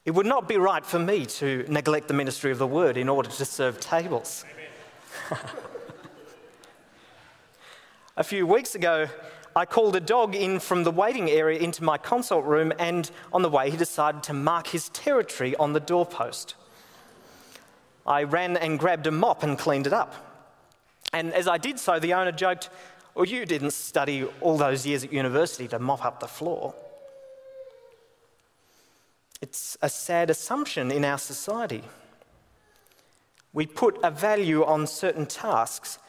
it 0.04 0.12
would 0.16 0.26
not 0.26 0.48
be 0.48 0.58
right 0.58 0.84
for 0.84 0.98
me 0.98 1.28
to 1.28 1.64
neglect 1.70 2.08
the 2.08 2.16
ministry 2.16 2.52
of 2.52 2.58
the 2.58 2.66
word 2.66 2.98
in 2.98 3.08
order 3.08 3.30
to 3.30 3.46
serve 3.46 3.80
tables? 3.80 4.46
a 8.18 8.24
few 8.24 8.48
weeks 8.48 8.74
ago, 8.74 9.08
I 9.56 9.66
called 9.66 9.96
a 9.96 10.00
dog 10.00 10.34
in 10.34 10.60
from 10.60 10.84
the 10.84 10.90
waiting 10.90 11.30
area 11.30 11.60
into 11.60 11.84
my 11.84 12.00
consult 12.00 12.46
room, 12.46 12.74
and 12.80 13.12
on 13.32 13.44
the 13.44 13.50
way, 13.50 13.70
he 13.70 13.78
decided 13.78 14.24
to 14.24 14.34
mark 14.34 14.66
his 14.66 14.90
territory 14.90 15.56
on 15.58 15.74
the 15.74 15.80
doorpost. 15.80 16.56
I 18.06 18.24
ran 18.24 18.58
and 18.58 18.78
grabbed 18.78 19.08
a 19.08 19.12
mop 19.12 19.44
and 19.44 19.58
cleaned 19.58 19.88
it 19.88 19.94
up. 19.94 20.14
And 21.14 21.34
as 21.34 21.48
I 21.48 21.58
did 21.58 21.80
so, 21.80 22.00
the 22.00 22.14
owner 22.14 22.32
joked, 22.32 22.70
Well, 23.16 23.26
you 23.26 23.46
didn't 23.46 23.72
study 23.72 24.26
all 24.42 24.58
those 24.58 24.86
years 24.86 25.04
at 25.04 25.14
university 25.14 25.68
to 25.70 25.80
mop 25.80 26.04
up 26.04 26.20
the 26.20 26.28
floor. 26.28 26.74
It's 29.42 29.78
a 29.82 29.90
sad 29.90 30.30
assumption 30.30 30.92
in 30.92 31.04
our 31.04 31.18
society. 31.18 31.84
We 33.52 33.68
put 33.68 34.00
a 34.02 34.10
value 34.10 34.64
on 34.64 34.88
certain 34.88 35.26
tasks 35.26 36.00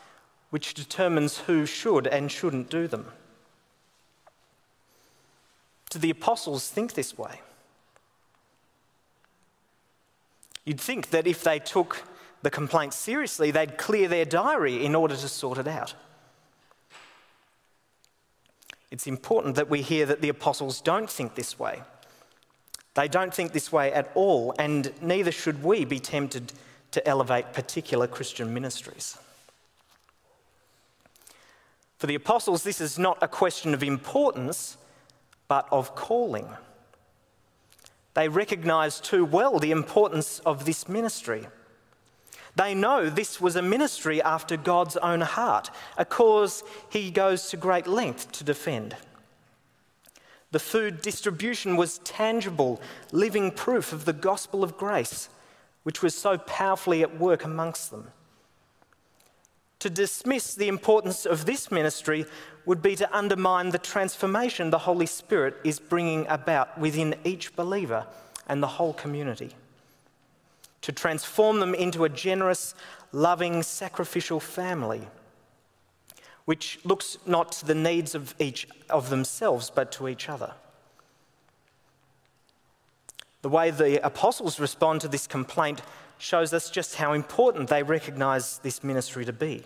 which 0.51 0.73
determines 0.73 1.39
who 1.39 1.67
should 1.67 2.07
and 2.07 2.31
shouldn't 2.31 2.71
do 2.71 2.87
them. 2.87 3.11
Do 5.91 5.99
the 5.99 6.11
apostles 6.11 6.69
think 6.69 6.95
this 6.95 7.19
way? 7.19 7.41
You'd 10.64 10.80
think 10.80 11.11
that 11.11 11.26
if 11.26 11.42
they 11.42 11.59
took 11.59 12.02
the 12.42 12.50
complaint 12.50 12.94
seriously, 12.94 13.50
they'd 13.50 13.78
clear 13.78 14.09
their 14.09 14.25
diary 14.25 14.85
in 14.85 14.94
order 14.94 15.16
to 15.16 15.28
sort 15.28 15.59
it 15.59 15.66
out. 15.68 15.94
It's 18.90 19.06
important 19.06 19.56
that 19.56 19.68
we 19.68 19.83
hear 19.83 20.06
that 20.06 20.21
the 20.21 20.28
apostles 20.28 20.80
don't 20.80 21.11
think 21.11 21.35
this 21.35 21.59
way. 21.59 21.83
They 22.94 23.09
don't 23.09 23.35
think 23.35 23.52
this 23.52 23.73
way 23.73 23.92
at 23.92 24.11
all, 24.14 24.54
and 24.59 24.92
neither 25.02 25.33
should 25.33 25.64
we 25.64 25.85
be 25.85 25.99
tempted 25.99 26.52
to 26.92 27.06
elevate 27.09 27.52
particular 27.52 28.06
Christian 28.06 28.54
ministries. 28.54 29.18
For 31.99 32.06
the 32.06 32.14
apostles, 32.14 32.62
this 32.62 32.80
is 32.80 32.99
not 32.99 33.18
a 33.21 33.26
question 33.26 33.75
of 33.75 33.83
importance, 33.83 34.76
but 35.49 35.66
of 35.73 35.97
calling. 35.97 36.49
They 38.14 38.28
recognize 38.28 39.00
too 39.00 39.25
well 39.25 39.59
the 39.59 39.73
importance 39.73 40.40
of 40.40 40.64
this 40.64 40.88
ministry. 40.88 41.47
They 42.56 42.75
know 42.75 43.11
this 43.11 43.40
was 43.40 43.56
a 43.56 43.62
ministry 43.62 44.23
after 44.23 44.56
God's 44.56 44.97
own 44.97 45.21
heart, 45.21 45.71
a 45.99 46.04
cause 46.04 46.62
he 46.88 47.11
goes 47.11 47.49
to 47.50 47.56
great 47.56 47.88
length 47.88 48.30
to 48.33 48.44
defend. 48.44 48.97
The 50.52 50.61
food 50.61 51.02
distribution 51.02 51.76
was 51.76 51.99
tangible, 51.99 52.80
living 53.11 53.50
proof 53.50 53.92
of 53.92 54.04
the 54.04 54.12
gospel 54.12 54.62
of 54.62 54.76
grace, 54.76 55.28
which 55.83 56.00
was 56.00 56.16
so 56.16 56.38
powerfully 56.38 57.02
at 57.02 57.18
work 57.18 57.44
amongst 57.44 57.90
them. 57.90 58.12
To 59.80 59.90
dismiss 59.90 60.54
the 60.54 60.68
importance 60.68 61.26
of 61.26 61.44
this 61.44 61.73
ministry 61.73 62.25
would 62.66 62.83
be 62.83 62.97
to 62.97 63.16
undermine 63.16 63.71
the 63.71 63.78
transformation 63.78 64.71
the 64.71 64.78
Holy 64.78 65.06
Spirit 65.06 65.56
is 65.64 65.78
bringing 65.78 66.26
about 66.28 66.78
within 66.78 67.14
each 67.25 67.54
believer 67.56 68.06
and 68.47 68.62
the 68.62 68.66
whole 68.66 68.94
community. 68.94 69.50
To 70.83 70.92
transform 70.92 71.61
them 71.61 71.75
into 71.75 72.04
a 72.04 72.09
generous, 72.09 72.75
loving, 73.12 73.62
sacrificial 73.62 74.40
family, 74.40 75.09
which 76.44 76.78
looks 76.85 77.16
not 77.26 77.52
to 77.52 77.66
the 77.66 77.75
needs 77.75 78.14
of 78.14 78.35
each 78.38 78.66
of 78.90 79.11
themselves, 79.11 79.71
but 79.71 79.92
to 79.92 80.09
each 80.09 80.28
other. 80.28 80.52
The 83.42 83.49
way 83.49 83.71
the 83.71 84.04
apostles 84.04 84.59
respond 84.59 85.02
to 85.02 85.09
this 85.09 85.26
complaint 85.26 85.83
shows 86.18 86.54
us 86.54 86.71
just 86.71 86.94
how 86.94 87.12
important 87.12 87.68
they 87.68 87.83
recognize 87.83 88.59
this 88.59 88.83
ministry 88.83 89.25
to 89.26 89.33
be. 89.33 89.62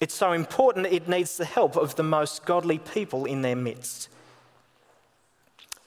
It's 0.00 0.14
so 0.14 0.32
important 0.32 0.86
it 0.86 1.08
needs 1.08 1.36
the 1.36 1.44
help 1.44 1.76
of 1.76 1.94
the 1.94 2.02
most 2.02 2.46
godly 2.46 2.78
people 2.78 3.26
in 3.26 3.42
their 3.42 3.54
midst. 3.54 4.08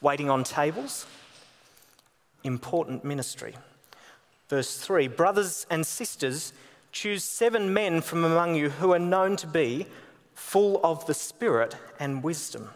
Waiting 0.02 0.30
on 0.30 0.44
tables, 0.44 1.08
important 2.44 3.04
ministry. 3.04 3.56
Verse 4.50 4.78
3 4.78 5.08
Brothers 5.08 5.66
and 5.72 5.86
sisters, 5.86 6.54
choose 6.92 7.24
seven 7.24 7.74
men 7.74 8.02
from 8.02 8.24
among 8.24 8.54
you 8.54 8.70
who 8.70 8.94
are 8.94 9.00
known 9.00 9.36
to 9.38 9.48
be 9.48 9.88
full 10.36 10.80
of 10.84 11.08
the 11.08 11.14
Spirit 11.16 11.76
and 12.00 12.24
wisdom. 12.24 12.70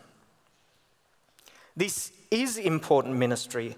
This 1.76 2.12
is 2.32 2.58
important 2.58 3.16
ministry. 3.16 3.76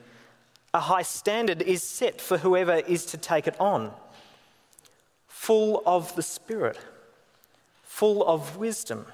A 0.74 0.80
high 0.80 1.01
standard 1.01 1.62
is 1.62 1.84
set 1.84 2.22
for 2.22 2.38
whoever 2.38 2.75
is 2.75 3.06
to 3.08 3.18
take 3.18 3.48
it 3.48 3.60
on. 3.60 3.92
Full 5.28 5.84
of 5.86 6.16
the 6.16 6.24
Spirit 6.24 6.78
full 8.00 8.25
of 8.25 8.56
wisdom. 8.56 9.06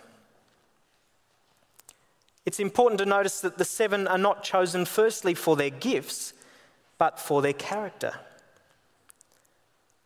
It's 2.45 2.59
important 2.59 2.99
to 2.99 3.05
notice 3.07 3.41
that 3.41 3.57
the 3.57 3.65
seven 3.65 4.07
are 4.07 4.19
not 4.19 4.43
chosen 4.43 4.85
firstly 4.85 5.33
for 5.33 5.55
their 5.55 5.71
gifts, 5.71 6.33
but 6.99 7.19
for 7.19 7.41
their 7.41 7.53
character. 7.53 8.13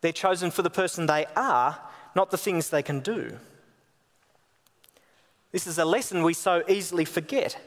They're 0.00 0.12
chosen 0.12 0.50
for 0.50 0.62
the 0.62 0.70
person 0.70 1.04
they 1.04 1.26
are, 1.36 1.78
not 2.16 2.30
the 2.30 2.38
things 2.38 2.70
they 2.70 2.82
can 2.82 3.00
do. 3.00 3.36
This 5.52 5.66
is 5.66 5.76
a 5.76 5.84
lesson 5.84 6.22
we 6.22 6.32
so 6.32 6.62
easily 6.66 7.04
forget, 7.04 7.58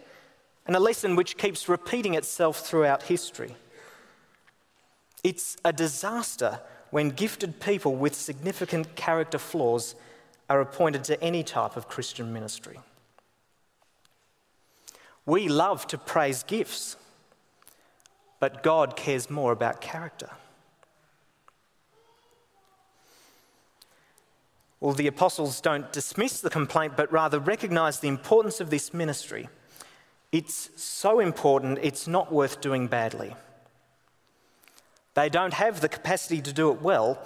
and 0.66 0.76
a 0.76 0.80
lesson 0.80 1.16
which 1.16 1.38
keeps 1.38 1.70
repeating 1.70 2.16
itself 2.16 2.66
throughout 2.66 3.04
history. 3.04 3.56
It's 5.24 5.58
a 5.64 5.74
disaster 5.74 6.60
when 6.90 7.12
gifted 7.12 7.60
people 7.60 7.96
with 7.96 8.16
significant 8.16 8.96
character 8.96 9.38
flaws 9.38 9.94
are 10.50 10.62
appointed 10.62 11.04
to 11.06 11.22
any 11.24 11.44
type 11.44 11.76
of 11.78 11.88
Christian 11.88 12.34
ministry. 12.34 12.80
We 15.26 15.48
love 15.48 15.88
to 15.88 15.98
praise 15.98 16.44
gifts, 16.44 16.98
but 18.40 18.62
God 18.62 18.96
cares 18.96 19.30
more 19.30 19.52
about 19.52 19.80
character. 19.80 20.30
Well, 24.82 24.94
the 24.94 25.08
apostles 25.08 25.62
don't 25.62 25.94
dismiss 25.94 26.42
the 26.42 26.50
complaint, 26.50 26.98
but 26.98 27.10
rather 27.10 27.40
recognize 27.40 28.02
the 28.02 28.10
importance 28.10 28.60
of 28.60 28.70
this 28.70 28.94
ministry. 28.94 29.48
It's 30.34 30.72
so 30.76 31.22
important, 31.22 31.80
it's 31.82 32.06
not 32.06 32.34
worth 32.34 32.60
doing 32.60 32.88
badly. 32.88 33.34
They 35.14 35.30
don't 35.30 35.54
have 35.54 35.80
the 35.80 35.88
capacity 35.88 36.42
to 36.42 36.52
do 36.52 36.70
it 36.70 36.82
well, 36.82 37.26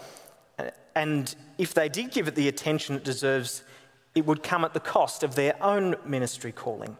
and 0.97 1.35
if 1.59 1.75
they 1.75 1.89
did 1.89 2.09
give 2.09 2.27
it 2.27 2.33
the 2.33 2.47
attention 2.47 2.95
it 2.95 3.03
deserves, 3.03 3.63
it 4.15 4.25
would 4.25 4.41
come 4.41 4.65
at 4.65 4.73
the 4.73 4.79
cost 4.79 5.21
of 5.21 5.35
their 5.35 5.55
own 5.63 5.95
ministry 6.03 6.51
calling 6.51 6.97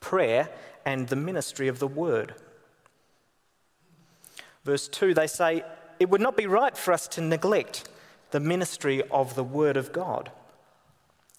prayer 0.00 0.48
and 0.84 1.06
the 1.08 1.16
ministry 1.16 1.68
of 1.68 1.78
the 1.78 1.86
word. 1.86 2.34
Verse 4.64 4.88
2, 4.88 5.12
they 5.12 5.26
say, 5.26 5.62
It 6.00 6.08
would 6.08 6.22
not 6.22 6.36
be 6.36 6.46
right 6.46 6.76
for 6.76 6.92
us 6.92 7.06
to 7.08 7.20
neglect 7.20 7.88
the 8.30 8.40
ministry 8.40 9.02
of 9.10 9.34
the 9.34 9.44
word 9.44 9.76
of 9.76 9.92
God. 9.92 10.32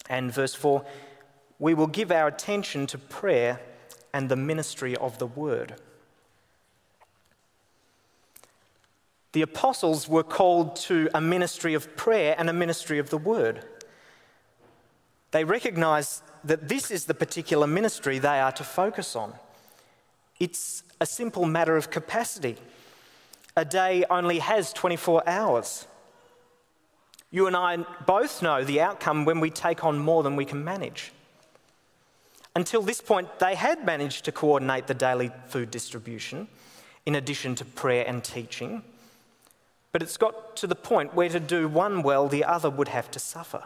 And 0.08 0.32
verse 0.32 0.54
4, 0.54 0.84
we 1.58 1.74
will 1.74 1.88
give 1.88 2.12
our 2.12 2.28
attention 2.28 2.86
to 2.86 2.96
prayer 2.96 3.60
and 4.14 4.28
the 4.28 4.36
ministry 4.36 4.96
of 4.96 5.18
the 5.18 5.26
word. 5.26 5.74
The 9.34 9.42
apostles 9.42 10.08
were 10.08 10.22
called 10.22 10.76
to 10.76 11.10
a 11.12 11.20
ministry 11.20 11.74
of 11.74 11.96
prayer 11.96 12.36
and 12.38 12.48
a 12.48 12.52
ministry 12.52 13.00
of 13.00 13.10
the 13.10 13.18
word. 13.18 13.64
They 15.32 15.42
recognize 15.42 16.22
that 16.44 16.68
this 16.68 16.92
is 16.92 17.06
the 17.06 17.14
particular 17.14 17.66
ministry 17.66 18.20
they 18.20 18.38
are 18.38 18.52
to 18.52 18.62
focus 18.62 19.16
on. 19.16 19.32
It's 20.38 20.84
a 21.00 21.06
simple 21.06 21.46
matter 21.46 21.76
of 21.76 21.90
capacity. 21.90 22.54
A 23.56 23.64
day 23.64 24.04
only 24.08 24.38
has 24.38 24.72
24 24.72 25.28
hours. 25.28 25.88
You 27.32 27.48
and 27.48 27.56
I 27.56 27.78
both 28.06 28.40
know 28.40 28.62
the 28.62 28.82
outcome 28.82 29.24
when 29.24 29.40
we 29.40 29.50
take 29.50 29.82
on 29.82 29.98
more 29.98 30.22
than 30.22 30.36
we 30.36 30.44
can 30.44 30.62
manage. 30.62 31.10
Until 32.54 32.82
this 32.82 33.00
point, 33.00 33.40
they 33.40 33.56
had 33.56 33.84
managed 33.84 34.26
to 34.26 34.32
coordinate 34.32 34.86
the 34.86 34.94
daily 34.94 35.32
food 35.48 35.72
distribution 35.72 36.46
in 37.04 37.16
addition 37.16 37.56
to 37.56 37.64
prayer 37.64 38.04
and 38.06 38.22
teaching. 38.22 38.84
But 39.94 40.02
it's 40.02 40.16
got 40.16 40.56
to 40.56 40.66
the 40.66 40.74
point 40.74 41.14
where 41.14 41.28
to 41.28 41.38
do 41.38 41.68
one 41.68 42.02
well, 42.02 42.26
the 42.26 42.42
other 42.42 42.68
would 42.68 42.88
have 42.88 43.12
to 43.12 43.20
suffer. 43.20 43.62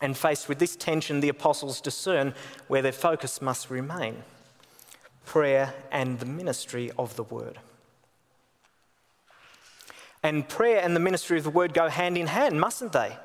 And 0.00 0.18
faced 0.18 0.48
with 0.48 0.58
this 0.58 0.74
tension, 0.74 1.20
the 1.20 1.28
apostles 1.28 1.80
discern 1.80 2.34
where 2.66 2.82
their 2.82 2.90
focus 2.90 3.40
must 3.40 3.70
remain 3.70 4.24
prayer 5.24 5.72
and 5.92 6.18
the 6.18 6.26
ministry 6.26 6.90
of 6.98 7.14
the 7.14 7.22
word. 7.22 7.60
And 10.24 10.48
prayer 10.48 10.80
and 10.80 10.96
the 10.96 11.00
ministry 11.00 11.38
of 11.38 11.44
the 11.44 11.50
word 11.50 11.72
go 11.72 11.88
hand 11.88 12.18
in 12.18 12.26
hand, 12.26 12.60
mustn't 12.60 12.90
they? 12.90 13.16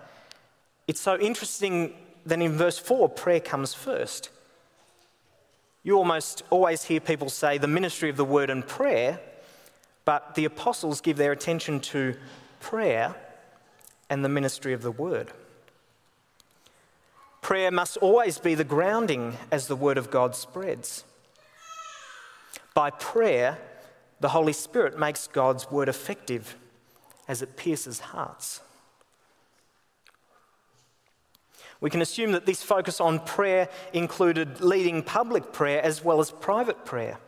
It's 0.87 1.01
so 1.01 1.17
interesting 1.17 1.95
that 2.27 2.39
in 2.39 2.51
verse 2.51 2.77
4, 2.77 3.09
prayer 3.09 3.39
comes 3.39 3.73
first. 3.73 4.29
You 5.81 5.97
almost 5.97 6.43
always 6.51 6.83
hear 6.83 6.99
people 6.99 7.29
say 7.29 7.57
the 7.57 7.67
ministry 7.67 8.11
of 8.11 8.15
the 8.15 8.23
word 8.23 8.51
and 8.51 8.67
prayer 8.67 9.19
but 10.05 10.35
the 10.35 10.45
apostles 10.45 11.01
give 11.01 11.17
their 11.17 11.31
attention 11.31 11.79
to 11.79 12.15
prayer 12.59 13.15
and 14.09 14.23
the 14.23 14.29
ministry 14.29 14.73
of 14.73 14.83
the 14.83 14.91
word. 14.91 15.31
Prayer 17.41 17.71
must 17.71 17.97
always 17.97 18.37
be 18.37 18.55
the 18.55 18.63
grounding 18.63 19.37
as 19.51 19.67
the 19.67 19.75
word 19.75 19.97
of 19.97 20.09
God 20.09 20.35
spreads. 20.35 21.03
By 22.73 22.91
prayer, 22.91 23.57
the 24.19 24.29
Holy 24.29 24.53
Spirit 24.53 24.97
makes 24.97 25.27
God's 25.27 25.69
word 25.69 25.89
effective 25.89 26.55
as 27.27 27.41
it 27.41 27.57
pierces 27.57 27.99
hearts. 27.99 28.61
We 31.81 31.89
can 31.89 32.01
assume 32.01 32.31
that 32.31 32.45
this 32.45 32.63
focus 32.63 33.01
on 33.01 33.19
prayer 33.19 33.69
included 33.93 34.61
leading 34.61 35.03
public 35.03 35.51
prayer 35.51 35.81
as 35.83 36.03
well 36.03 36.19
as 36.19 36.31
private 36.31 36.85
prayer 36.85 37.19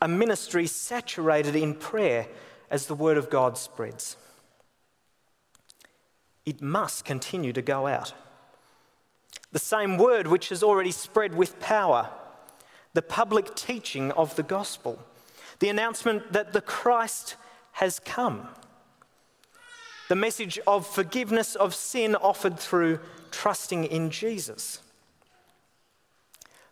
a 0.00 0.08
ministry 0.08 0.66
saturated 0.66 1.56
in 1.56 1.74
prayer 1.74 2.26
as 2.70 2.86
the 2.86 2.94
word 2.94 3.16
of 3.16 3.30
God 3.30 3.58
spreads. 3.58 4.16
It 6.44 6.62
must 6.62 7.04
continue 7.04 7.52
to 7.52 7.62
go 7.62 7.86
out. 7.86 8.14
The 9.52 9.58
same 9.58 9.98
word 9.98 10.26
which 10.26 10.50
has 10.50 10.62
already 10.62 10.92
spread 10.92 11.34
with 11.34 11.58
power, 11.60 12.10
the 12.94 13.02
public 13.02 13.54
teaching 13.54 14.12
of 14.12 14.36
the 14.36 14.42
gospel, 14.42 15.02
the 15.58 15.68
announcement 15.68 16.32
that 16.32 16.52
the 16.52 16.60
Christ 16.60 17.36
has 17.72 17.98
come, 17.98 18.48
the 20.08 20.14
message 20.14 20.58
of 20.66 20.86
forgiveness 20.86 21.54
of 21.54 21.74
sin 21.74 22.14
offered 22.14 22.58
through 22.58 23.00
trusting 23.30 23.84
in 23.84 24.10
Jesus, 24.10 24.80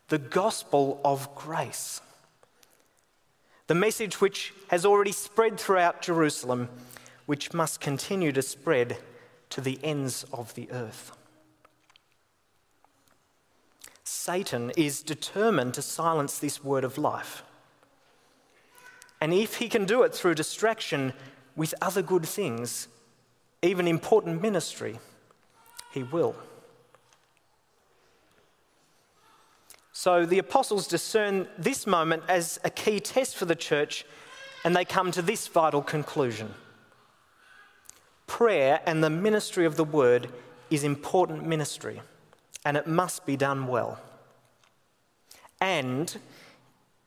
the 0.09 0.19
gospel 0.19 1.01
of 1.05 1.35
grace 1.35 2.01
the 3.66 3.74
message 3.74 4.20
which 4.20 4.55
has 4.68 4.87
already 4.87 5.12
spread 5.12 5.59
throughout 5.59 6.02
Jerusalem, 6.02 6.68
which 7.26 7.52
must 7.52 7.81
continue 7.81 8.33
to 8.33 8.42
spread 8.42 8.98
to 9.50 9.61
the 9.61 9.79
ends 9.83 10.24
of 10.33 10.55
the 10.55 10.70
earth. 10.70 11.16
Satan 14.05 14.72
is 14.76 15.02
determined 15.02 15.74
to 15.74 15.83
silence 15.83 16.38
this 16.38 16.62
word 16.62 16.85
of 16.85 16.98
life. 16.98 17.42
And 19.20 19.33
if 19.33 19.57
he 19.57 19.68
can 19.68 19.85
do 19.85 20.02
it 20.02 20.14
through 20.14 20.35
distraction 20.35 21.12
with 21.57 21.74
other 21.81 22.02
good 22.02 22.26
things, 22.26 22.88
even 23.62 23.88
important 23.88 24.42
ministry, 24.42 24.98
he 25.92 26.02
will. 26.02 26.37
So 30.07 30.25
the 30.25 30.38
apostles 30.38 30.87
discern 30.87 31.49
this 31.59 31.85
moment 31.85 32.23
as 32.29 32.61
a 32.62 32.71
key 32.71 33.01
test 33.01 33.35
for 33.35 33.45
the 33.45 33.57
church, 33.57 34.05
and 34.62 34.77
they 34.77 34.85
come 34.85 35.11
to 35.11 35.21
this 35.21 35.49
vital 35.49 35.83
conclusion 35.83 36.55
prayer 38.29 38.81
and 38.87 39.03
the 39.03 39.11
ministry 39.11 39.66
of 39.66 39.75
the 39.75 39.83
word 39.83 40.29
is 40.71 40.85
important 40.85 41.45
ministry, 41.45 42.01
and 42.64 42.77
it 42.77 42.87
must 42.87 43.27
be 43.27 43.37
done 43.37 43.66
well. 43.66 43.99
And 45.61 46.16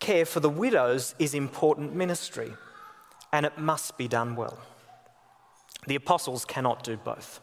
care 0.01 0.25
for 0.25 0.41
the 0.41 0.49
widows 0.49 1.15
is 1.19 1.33
important 1.33 1.95
ministry, 1.95 2.51
and 3.31 3.45
it 3.45 3.57
must 3.57 3.97
be 3.97 4.09
done 4.09 4.35
well. 4.35 4.59
The 5.87 5.95
apostles 5.95 6.43
cannot 6.43 6.83
do 6.83 6.97
both. 6.97 7.39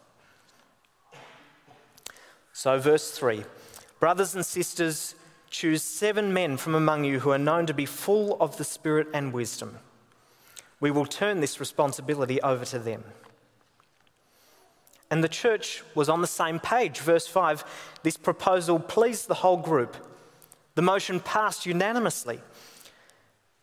So, 2.53 2.79
verse 2.79 3.11
3 3.13 3.43
Brothers 3.99 4.35
and 4.35 4.45
sisters, 4.45 5.15
Choose 5.51 5.83
seven 5.83 6.33
men 6.33 6.57
from 6.57 6.75
among 6.75 7.05
you 7.05 7.21
who 7.21 7.31
are 7.31 7.39
known 7.39 7.67
to 7.67 7.75
be 7.75 7.87
full 7.87 8.37
of 8.41 8.57
the 8.57 8.65
Spirit 8.65 9.09
and 9.15 9.33
wisdom. 9.33 9.79
We 10.81 10.91
will 10.91 11.07
turn 11.07 11.41
this 11.41 11.61
responsibility 11.61 12.41
over 12.43 12.65
to 12.67 12.79
them. 12.79 13.05
And 15.11 15.23
the 15.23 15.29
church 15.29 15.83
was 15.95 16.09
on 16.09 16.21
the 16.21 16.27
same 16.27 16.59
page. 16.59 16.99
Verse 16.99 17.27
5 17.27 17.65
this 18.03 18.17
proposal 18.17 18.79
pleased 18.79 19.29
the 19.29 19.35
whole 19.35 19.57
group. 19.57 19.97
The 20.75 20.83
motion 20.83 21.21
passed 21.21 21.65
unanimously. 21.65 22.41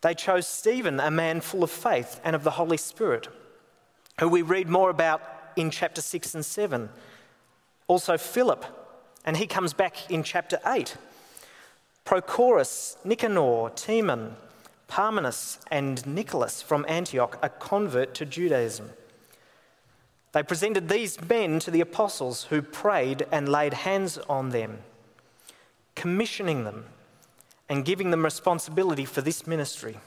They 0.02 0.14
chose 0.14 0.48
Stephen, 0.48 1.00
a 1.00 1.12
man 1.12 1.42
full 1.42 1.64
of 1.64 1.72
faith 1.72 2.20
and 2.24 2.36
of 2.36 2.44
the 2.44 2.52
Holy 2.52 2.78
Spirit, 2.78 3.30
who 4.20 4.28
we 4.28 4.42
read 4.42 4.68
more 4.68 4.90
about 4.90 5.22
in 5.56 5.70
chapter 5.70 6.02
6 6.02 6.36
and 6.36 6.46
7. 6.46 6.90
Also, 7.88 8.18
Philip, 8.18 8.66
and 9.24 9.38
he 9.38 9.48
comes 9.48 9.74
back 9.74 10.12
in 10.12 10.24
chapter 10.24 10.60
8. 10.66 10.98
Prochorus, 12.06 12.98
Nicanor, 13.06 13.70
Timon, 13.76 14.36
Parmenas, 14.88 15.60
and 15.72 16.06
Nicholas 16.06 16.62
from 16.62 16.86
Antioch, 16.88 17.40
a 17.42 17.50
convert 17.50 18.14
to 18.16 18.26
Judaism. 18.26 18.92
They 20.34 20.44
presented 20.44 20.90
these 20.90 21.22
men 21.22 21.60
to 21.60 21.72
the 21.72 21.82
apostles 21.82 22.46
who 22.46 22.62
prayed 22.62 23.26
and 23.32 23.48
laid 23.48 23.74
hands 23.74 24.18
on 24.30 24.50
them, 24.50 24.80
commissioning 25.96 26.64
them 26.64 26.86
and 27.70 27.86
giving 27.86 28.12
them 28.12 28.24
responsibility 28.24 29.06
for 29.06 29.22
this 29.22 29.48
ministry. 29.48 30.00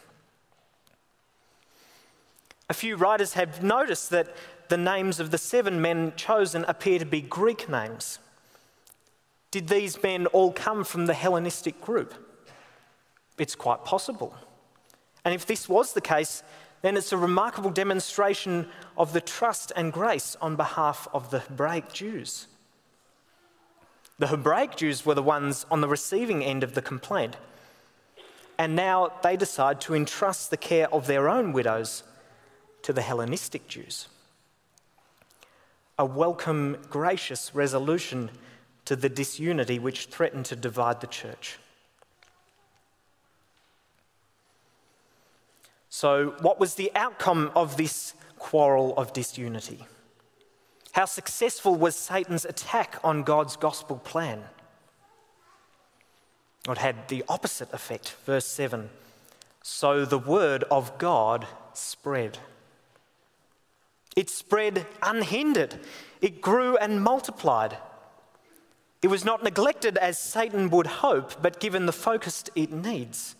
A 2.69 2.75
few 2.75 2.97
writers 2.97 3.35
have 3.35 3.63
noticed 3.63 4.11
that 4.11 4.35
the 4.69 4.77
names 4.77 5.21
of 5.21 5.31
the 5.31 5.39
seven 5.39 5.81
men 5.81 6.13
chosen 6.17 6.65
appear 6.65 6.99
to 6.99 7.07
be 7.07 7.21
Greek 7.21 7.69
names. 7.69 8.19
Did 9.57 9.69
these 9.69 10.03
men 10.03 10.27
all 10.27 10.53
come 10.53 10.85
from 10.85 11.07
the 11.07 11.15
Hellenistic 11.15 11.81
group? 11.81 12.13
It's 13.39 13.55
quite 13.55 13.87
possible. 13.87 14.35
And 15.25 15.33
if 15.33 15.47
this 15.47 15.67
was 15.67 15.95
the 15.95 16.03
case, 16.03 16.43
then 16.83 16.95
it's 16.95 17.11
a 17.11 17.17
remarkable 17.17 17.71
demonstration 17.71 18.69
of 18.99 19.15
the 19.15 19.23
trust 19.23 19.73
and 19.75 19.95
grace 19.95 20.37
on 20.43 20.57
behalf 20.57 21.09
of 21.15 21.31
the 21.31 21.39
Hebraic 21.39 21.91
Jews. 21.91 22.49
The 24.19 24.27
Hebraic 24.27 24.77
Jews 24.77 25.07
were 25.07 25.15
the 25.15 25.23
ones 25.23 25.65
on 25.71 25.81
the 25.81 25.89
receiving 25.89 26.45
end 26.45 26.63
of 26.63 26.75
the 26.75 26.83
complaint. 26.83 27.39
And 28.59 28.77
now 28.77 29.11
they 29.23 29.39
decide 29.39 29.81
to 29.81 29.95
entrust 29.95 30.51
the 30.51 30.59
care 30.59 30.93
of 30.93 31.07
their 31.07 31.31
own 31.31 31.55
widows 31.55 32.03
to 32.83 32.93
the 32.93 33.01
Hellenistic 33.01 33.69
Jews. 33.69 34.09
A 35.99 36.05
welcome, 36.05 36.77
gracious 36.91 37.55
resolution 37.55 38.29
to 38.87 38.97
the 38.97 39.09
disunity 39.09 39.79
which 39.79 40.07
threatened 40.07 40.47
to 40.47 40.57
divide 40.57 41.01
the 41.01 41.07
church. 41.07 41.59
So, 45.91 46.35
what 46.41 46.61
was 46.61 46.75
the 46.75 46.91
outcome 46.95 47.51
of 47.55 47.77
this 47.77 48.15
quarrel 48.39 48.95
of 48.97 49.13
disunity? 49.13 49.87
How 50.93 51.05
successful 51.05 51.75
was 51.75 51.97
Satan's 51.97 52.45
attack 52.45 52.99
on 53.05 53.23
God's 53.23 53.57
gospel 53.57 53.97
plan? 53.99 54.45
It 56.69 56.79
had 56.79 57.09
the 57.09 57.25
opposite 57.29 57.73
effect. 57.73 58.15
Verse 58.25 58.47
7 58.47 58.91
So 59.63 60.05
the 60.05 60.19
word 60.19 60.65
of 60.71 60.99
God 60.99 61.47
spread. 61.75 62.39
It 64.17 64.31
spread 64.31 64.87
unhindered, 65.03 65.81
it 66.21 66.41
grew 66.41 66.77
and 66.77 67.03
multiplied. 67.03 67.77
It 69.03 69.09
was 69.09 69.25
not 69.25 69.45
neglected 69.45 69.97
as 69.99 70.19
Satan 70.19 70.71
would 70.71 70.87
hope, 70.87 71.41
but 71.43 71.61
given 71.61 71.87
the 71.87 71.93
focus 71.93 72.45
it 72.55 72.73
needs. 72.73 73.37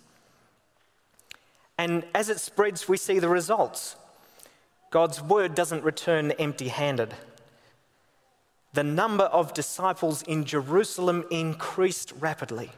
And 1.79 2.05
as 2.15 2.29
it 2.29 2.41
spreads, 2.41 2.89
we 2.89 2.97
see 2.97 3.19
the 3.19 3.29
results. 3.29 3.97
God's 4.91 5.21
word 5.21 5.55
doesn't 5.55 5.83
return 5.83 6.31
empty 6.33 6.69
handed 6.69 7.15
the 8.77 8.85
number 8.85 9.25
of 9.25 9.55
disciples 9.55 10.23
in 10.23 10.45
Jerusalem 10.45 11.25
increased 11.31 12.13
rapidly, 12.21 12.71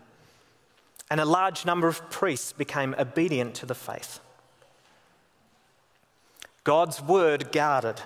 and 1.10 1.20
a 1.20 1.24
large 1.24 1.66
number 1.66 1.88
of 1.88 2.08
priests 2.08 2.52
became 2.52 2.94
obedient 2.96 3.56
to 3.56 3.66
the 3.66 3.74
faith. 3.74 4.20
God's 6.62 7.02
word 7.02 7.50
guarded, 7.50 8.00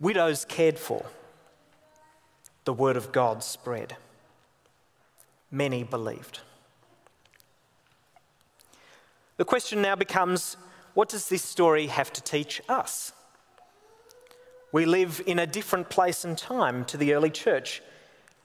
widows 0.00 0.46
cared 0.46 0.78
for, 0.78 1.04
the 2.64 2.72
word 2.72 2.96
of 2.96 3.12
God 3.12 3.42
spread. 3.42 3.96
Many 5.50 5.84
believed. 5.84 6.40
The 9.36 9.44
question 9.44 9.82
now 9.82 9.96
becomes 9.96 10.56
what 10.94 11.08
does 11.08 11.28
this 11.28 11.42
story 11.42 11.86
have 11.86 12.12
to 12.12 12.22
teach 12.22 12.60
us? 12.68 13.12
We 14.72 14.86
live 14.86 15.22
in 15.26 15.38
a 15.38 15.46
different 15.46 15.90
place 15.90 16.24
and 16.24 16.36
time 16.36 16.84
to 16.86 16.96
the 16.96 17.12
early 17.14 17.30
church, 17.30 17.82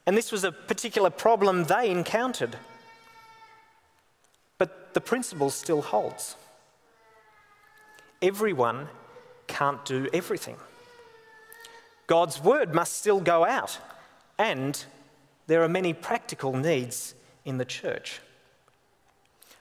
and 0.06 0.18
this 0.18 0.32
was 0.32 0.44
a 0.44 0.52
particular 0.52 1.10
problem 1.10 1.66
they 1.66 1.90
encountered. 1.90 2.58
But 4.58 4.94
the 4.94 5.02
principle 5.02 5.50
still 5.50 5.82
holds. 5.82 6.36
Everyone 8.22 8.88
can't 9.48 9.84
do 9.86 10.08
everything. 10.14 10.58
God's 12.08 12.42
word 12.42 12.74
must 12.74 12.98
still 12.98 13.20
go 13.20 13.46
out, 13.46 13.80
and 14.38 14.86
there 15.48 15.64
are 15.64 15.70
many 15.70 15.94
practical 15.94 16.54
needs 16.54 17.16
in 17.46 17.58
the 17.58 17.66
church. 17.66 18.20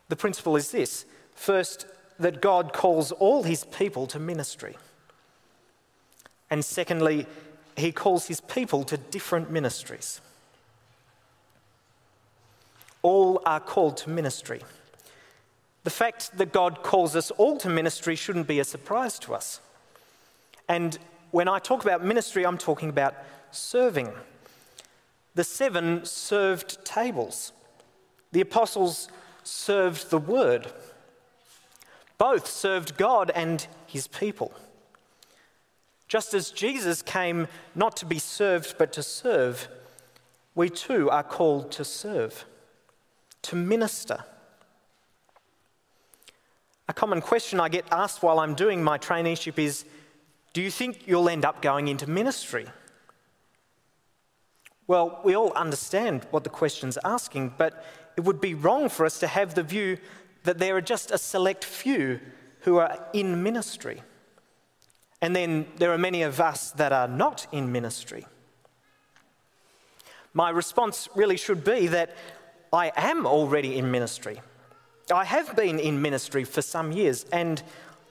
The 0.09 0.17
principle 0.17 0.57
is 0.57 0.71
this 0.71 1.05
first, 1.35 1.87
that 2.19 2.41
God 2.41 2.73
calls 2.73 3.13
all 3.13 3.43
his 3.43 3.65
people 3.65 4.07
to 4.09 4.19
ministry. 4.19 4.77
And 6.51 6.65
secondly, 6.65 7.27
he 7.77 7.93
calls 7.93 8.27
his 8.27 8.41
people 8.41 8.85
to 8.85 8.97
different 8.97 9.51
ministries. 9.51 10.21
All 13.03 13.43
are 13.45 13.61
called 13.61 13.99
to 13.99 14.11
ministry. 14.11 14.63
The 15.85 15.91
fact 15.91 16.37
that 16.39 16.53
God 16.53 16.83
calls 16.83 17.15
us 17.15 17.31
all 17.33 17.59
to 17.59 17.69
ministry 17.69 18.17
shouldn't 18.17 18.49
be 18.49 18.59
a 18.59 18.65
surprise 18.65 19.19
to 19.21 19.35
us. 19.35 19.61
And 20.69 20.99
when 21.31 21.49
I 21.49 21.59
talk 21.59 21.85
about 21.85 22.05
ministry, 22.05 22.45
I'm 22.45 22.59
talking 22.59 22.89
about 22.89 23.15
serving. 23.51 24.11
The 25.37 25.45
seven 25.45 26.07
served 26.07 26.83
tables, 26.83 27.53
the 28.33 28.41
apostles 28.41 29.09
served 29.45 30.09
the 30.09 30.19
word. 30.19 30.73
Both 32.17 32.47
served 32.47 32.97
God 32.97 33.31
and 33.35 33.67
his 33.87 34.09
people. 34.09 34.55
Just 36.09 36.33
as 36.33 36.51
Jesus 36.51 37.03
came 37.03 37.49
not 37.75 37.99
to 37.99 38.07
be 38.07 38.19
served 38.19 38.77
but 38.79 38.95
to 38.95 39.03
serve, 39.03 39.69
we 40.55 40.71
too 40.71 41.11
are 41.11 41.23
called 41.23 41.71
to 41.73 41.85
serve, 41.85 42.47
to 43.43 43.57
minister. 43.57 44.25
A 46.89 46.95
common 46.95 47.21
question 47.21 47.61
I 47.61 47.69
get 47.69 47.85
asked 47.93 48.23
while 48.23 48.41
I'm 48.41 48.55
doing 48.55 48.83
my 48.83 48.97
traineeship 48.97 49.59
is 49.59 49.85
Do 50.55 50.63
you 50.63 50.71
think 50.71 51.07
you'll 51.07 51.29
end 51.29 51.45
up 51.45 51.61
going 51.61 51.89
into 51.89 52.09
ministry? 52.09 52.69
Well, 54.89 55.21
we 55.25 55.35
all 55.35 55.53
understand 55.53 56.27
what 56.31 56.45
the 56.45 56.51
question's 56.51 56.99
asking, 57.05 57.55
but 57.59 57.85
it 58.17 58.23
would 58.23 58.41
be 58.41 58.55
wrong 58.55 58.89
for 58.89 59.05
us 59.05 59.19
to 59.21 59.27
have 59.27 59.55
the 59.55 59.63
view 59.63 59.99
that 60.45 60.59
there 60.59 60.77
are 60.77 60.81
just 60.81 61.11
a 61.11 61.19
select 61.19 61.65
few 61.65 62.21
who 62.61 62.79
are 62.79 62.99
in 63.13 63.43
ministry. 63.43 64.03
And 65.21 65.35
then 65.35 65.67
there 65.77 65.93
are 65.93 65.99
many 65.99 66.23
of 66.23 66.41
us 66.41 66.71
that 66.73 66.93
are 66.93 67.09
not 67.09 67.47
in 67.51 67.73
ministry. 67.73 68.27
My 70.35 70.51
response 70.51 71.09
really 71.15 71.37
should 71.37 71.65
be 71.65 71.89
that 71.89 72.17
I 72.73 72.93
am 72.97 73.27
already 73.27 73.79
in 73.79 73.91
ministry. 73.91 74.41
I 75.13 75.25
have 75.25 75.57
been 75.57 75.79
in 75.79 76.03
ministry 76.03 76.45
for 76.45 76.63
some 76.63 76.93
years, 76.93 77.25
and 77.33 77.63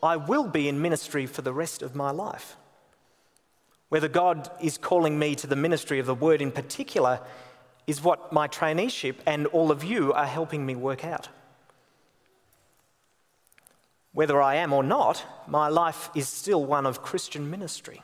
I 0.01 0.15
will 0.15 0.47
be 0.47 0.67
in 0.67 0.81
ministry 0.81 1.25
for 1.25 1.41
the 1.41 1.53
rest 1.53 1.81
of 1.81 1.95
my 1.95 2.11
life. 2.11 2.57
Whether 3.89 4.07
God 4.07 4.49
is 4.61 4.77
calling 4.77 5.19
me 5.19 5.35
to 5.35 5.47
the 5.47 5.55
ministry 5.55 5.99
of 5.99 6.05
the 6.05 6.15
word 6.15 6.41
in 6.41 6.51
particular 6.51 7.19
is 7.87 8.03
what 8.03 8.33
my 8.33 8.47
traineeship 8.47 9.15
and 9.25 9.47
all 9.47 9.71
of 9.71 9.83
you 9.83 10.11
are 10.13 10.25
helping 10.25 10.65
me 10.65 10.75
work 10.75 11.05
out. 11.05 11.29
Whether 14.13 14.41
I 14.41 14.55
am 14.55 14.73
or 14.73 14.81
not, 14.81 15.23
my 15.47 15.67
life 15.67 16.09
is 16.15 16.27
still 16.27 16.63
one 16.63 16.85
of 16.85 17.01
Christian 17.01 17.49
ministry. 17.49 18.01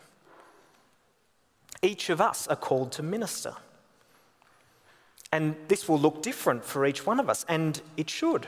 Each 1.82 2.10
of 2.10 2.22
us 2.22 2.48
are 2.48 2.56
called 2.56 2.92
to 2.94 3.04
minister. 3.04 3.56
And 5.32 5.56
this 5.68 5.88
will 5.88 5.98
look 5.98 6.22
different 6.22 6.66
for 6.66 6.86
each 6.86 7.06
one 7.06 7.20
of 7.20 7.30
us, 7.30 7.46
and 7.48 7.82
it 7.96 8.10
should. 8.10 8.48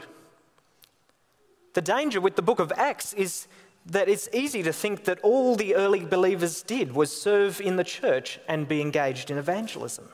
The 1.73 1.81
danger 1.81 2.19
with 2.19 2.35
the 2.35 2.41
book 2.41 2.59
of 2.59 2.71
Acts 2.75 3.13
is 3.13 3.47
that 3.85 4.07
it's 4.07 4.29
easy 4.33 4.63
to 4.63 4.73
think 4.73 5.03
that 5.05 5.19
all 5.21 5.55
the 5.55 5.75
early 5.75 6.05
believers 6.05 6.61
did 6.63 6.93
was 6.93 7.15
serve 7.15 7.59
in 7.59 7.75
the 7.75 7.83
church 7.83 8.39
and 8.47 8.67
be 8.67 8.81
engaged 8.81 9.29
in 9.29 9.37
evangelism. 9.37 10.07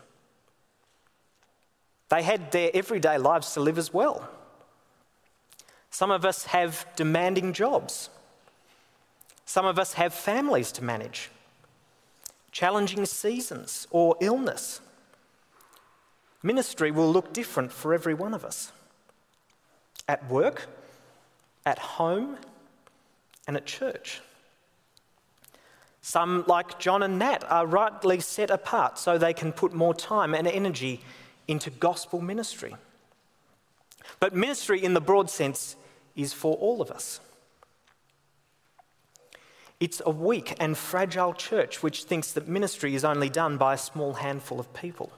They 2.10 2.24
had 2.24 2.52
their 2.52 2.72
everyday 2.74 3.18
lives 3.18 3.54
to 3.54 3.60
live 3.60 3.78
as 3.78 3.94
well. 3.94 4.28
Some 5.92 6.12
of 6.12 6.26
us 6.26 6.46
have 6.46 6.86
demanding 6.96 7.54
jobs. 7.54 8.10
Some 9.46 9.66
of 9.66 9.80
us 9.80 9.94
have 9.94 10.14
families 10.14 10.72
to 10.74 10.84
manage, 10.84 11.32
challenging 12.52 13.06
seasons, 13.06 13.88
or 13.92 14.16
illness. 14.20 14.82
Ministry 16.42 16.92
will 16.92 17.12
look 17.12 17.34
different 17.34 17.72
for 17.72 17.94
every 17.94 18.14
one 18.14 18.34
of 18.34 18.46
us 18.46 18.72
at 20.08 20.28
work, 20.30 20.68
at 21.66 21.78
home, 21.78 22.38
and 23.50 23.58
at 23.58 23.66
church. 23.66 24.22
Some, 26.02 26.44
like 26.46 26.78
John 26.78 27.02
and 27.02 27.18
Nat, 27.18 27.44
are 27.50 27.66
rightly 27.66 28.20
set 28.20 28.52
apart 28.52 29.00
so 29.00 29.18
they 29.18 29.34
can 29.34 29.52
put 29.54 29.74
more 29.74 29.96
time 29.96 30.36
and 30.36 30.48
energy 30.48 31.02
into 31.48 31.72
gospel 31.72 32.22
ministry. 32.22 32.76
But 34.20 34.36
ministry, 34.36 34.84
in 34.84 34.94
the 34.94 35.02
broad 35.02 35.32
sense, 35.32 35.76
is 36.16 36.32
for 36.32 36.58
all 36.58 36.80
of 36.80 36.92
us. 36.92 37.22
It's 39.80 40.00
a 40.06 40.12
weak 40.12 40.56
and 40.60 40.78
fragile 40.78 41.34
church 41.34 41.82
which 41.82 42.04
thinks 42.04 42.32
that 42.34 42.48
ministry 42.48 42.94
is 42.94 43.04
only 43.04 43.30
done 43.30 43.58
by 43.58 43.74
a 43.74 43.80
small 43.80 44.14
handful 44.14 44.60
of 44.60 44.72
people. 44.76 45.12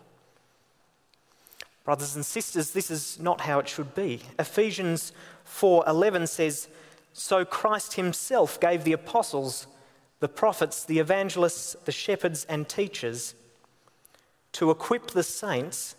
Brothers 1.83 2.15
and 2.15 2.25
sisters, 2.25 2.71
this 2.71 2.89
is 2.89 3.19
not 3.19 3.41
how 3.41 3.59
it 3.59 3.67
should 3.67 3.93
be. 3.93 4.21
Ephesians 4.39 5.11
4:11 5.45 6.29
says, 6.29 6.69
"So 7.13 7.45
Christ 7.45 7.93
himself 7.93 8.59
gave 8.59 8.83
the 8.83 8.93
apostles, 8.93 9.67
the 10.19 10.29
prophets, 10.29 10.83
the 10.83 10.99
evangelists, 10.99 11.75
the 11.85 11.91
shepherds, 11.91 12.45
and 12.45 12.67
teachers 12.67 13.35
to 14.53 14.69
equip 14.69 15.11
the 15.11 15.23
saints, 15.23 15.95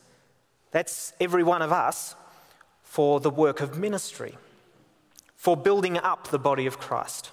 that's 0.70 1.12
every 1.20 1.42
one 1.42 1.62
of 1.62 1.72
us, 1.72 2.14
for 2.83 3.20
the 3.20 3.31
work 3.31 3.61
of 3.61 3.79
ministry, 3.79 4.37
for 5.37 5.57
building 5.57 5.96
up 5.98 6.29
the 6.29 6.38
body 6.38 6.66
of 6.66 6.79
Christ. 6.79 7.31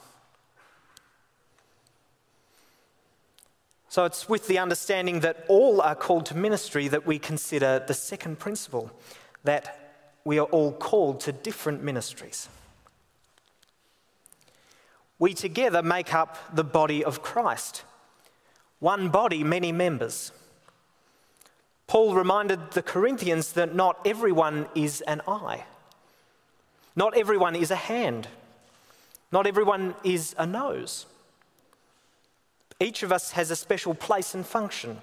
So 3.90 4.06
it's 4.06 4.30
with 4.30 4.48
the 4.48 4.60
understanding 4.60 5.22
that 5.22 5.46
all 5.48 5.82
are 5.82 5.96
called 5.96 6.28
to 6.28 6.38
ministry 6.38 6.88
that 6.90 7.08
we 7.08 7.18
consider 7.18 7.84
the 7.86 7.94
second 7.94 8.38
principle 8.38 8.92
that 9.44 10.20
we 10.24 10.38
are 10.38 10.46
all 10.46 10.72
called 10.72 11.20
to 11.22 11.32
different 11.32 11.82
ministries. 11.84 12.50
We 15.20 15.34
together 15.34 15.84
make 15.84 16.14
up 16.14 16.56
the 16.56 16.64
body 16.64 17.04
of 17.04 17.22
Christ. 17.22 17.84
One 18.80 19.10
body, 19.10 19.44
many 19.44 19.74
members. 19.74 20.32
Paul 21.88 22.14
reminded 22.14 22.72
the 22.72 22.82
Corinthians 22.82 23.52
that 23.54 23.76
not 23.76 24.00
everyone 24.06 24.68
is 24.76 25.02
an 25.02 25.22
eye, 25.28 25.66
not 26.96 27.18
everyone 27.18 27.56
is 27.56 27.72
a 27.72 27.76
hand, 27.76 28.28
not 29.32 29.46
everyone 29.46 29.96
is 30.04 30.36
a 30.38 30.46
nose. 30.46 31.06
Each 32.80 33.04
of 33.04 33.12
us 33.12 33.32
has 33.32 33.52
a 33.52 33.56
special 33.56 33.94
place 33.94 34.34
and 34.34 34.46
function, 34.46 35.00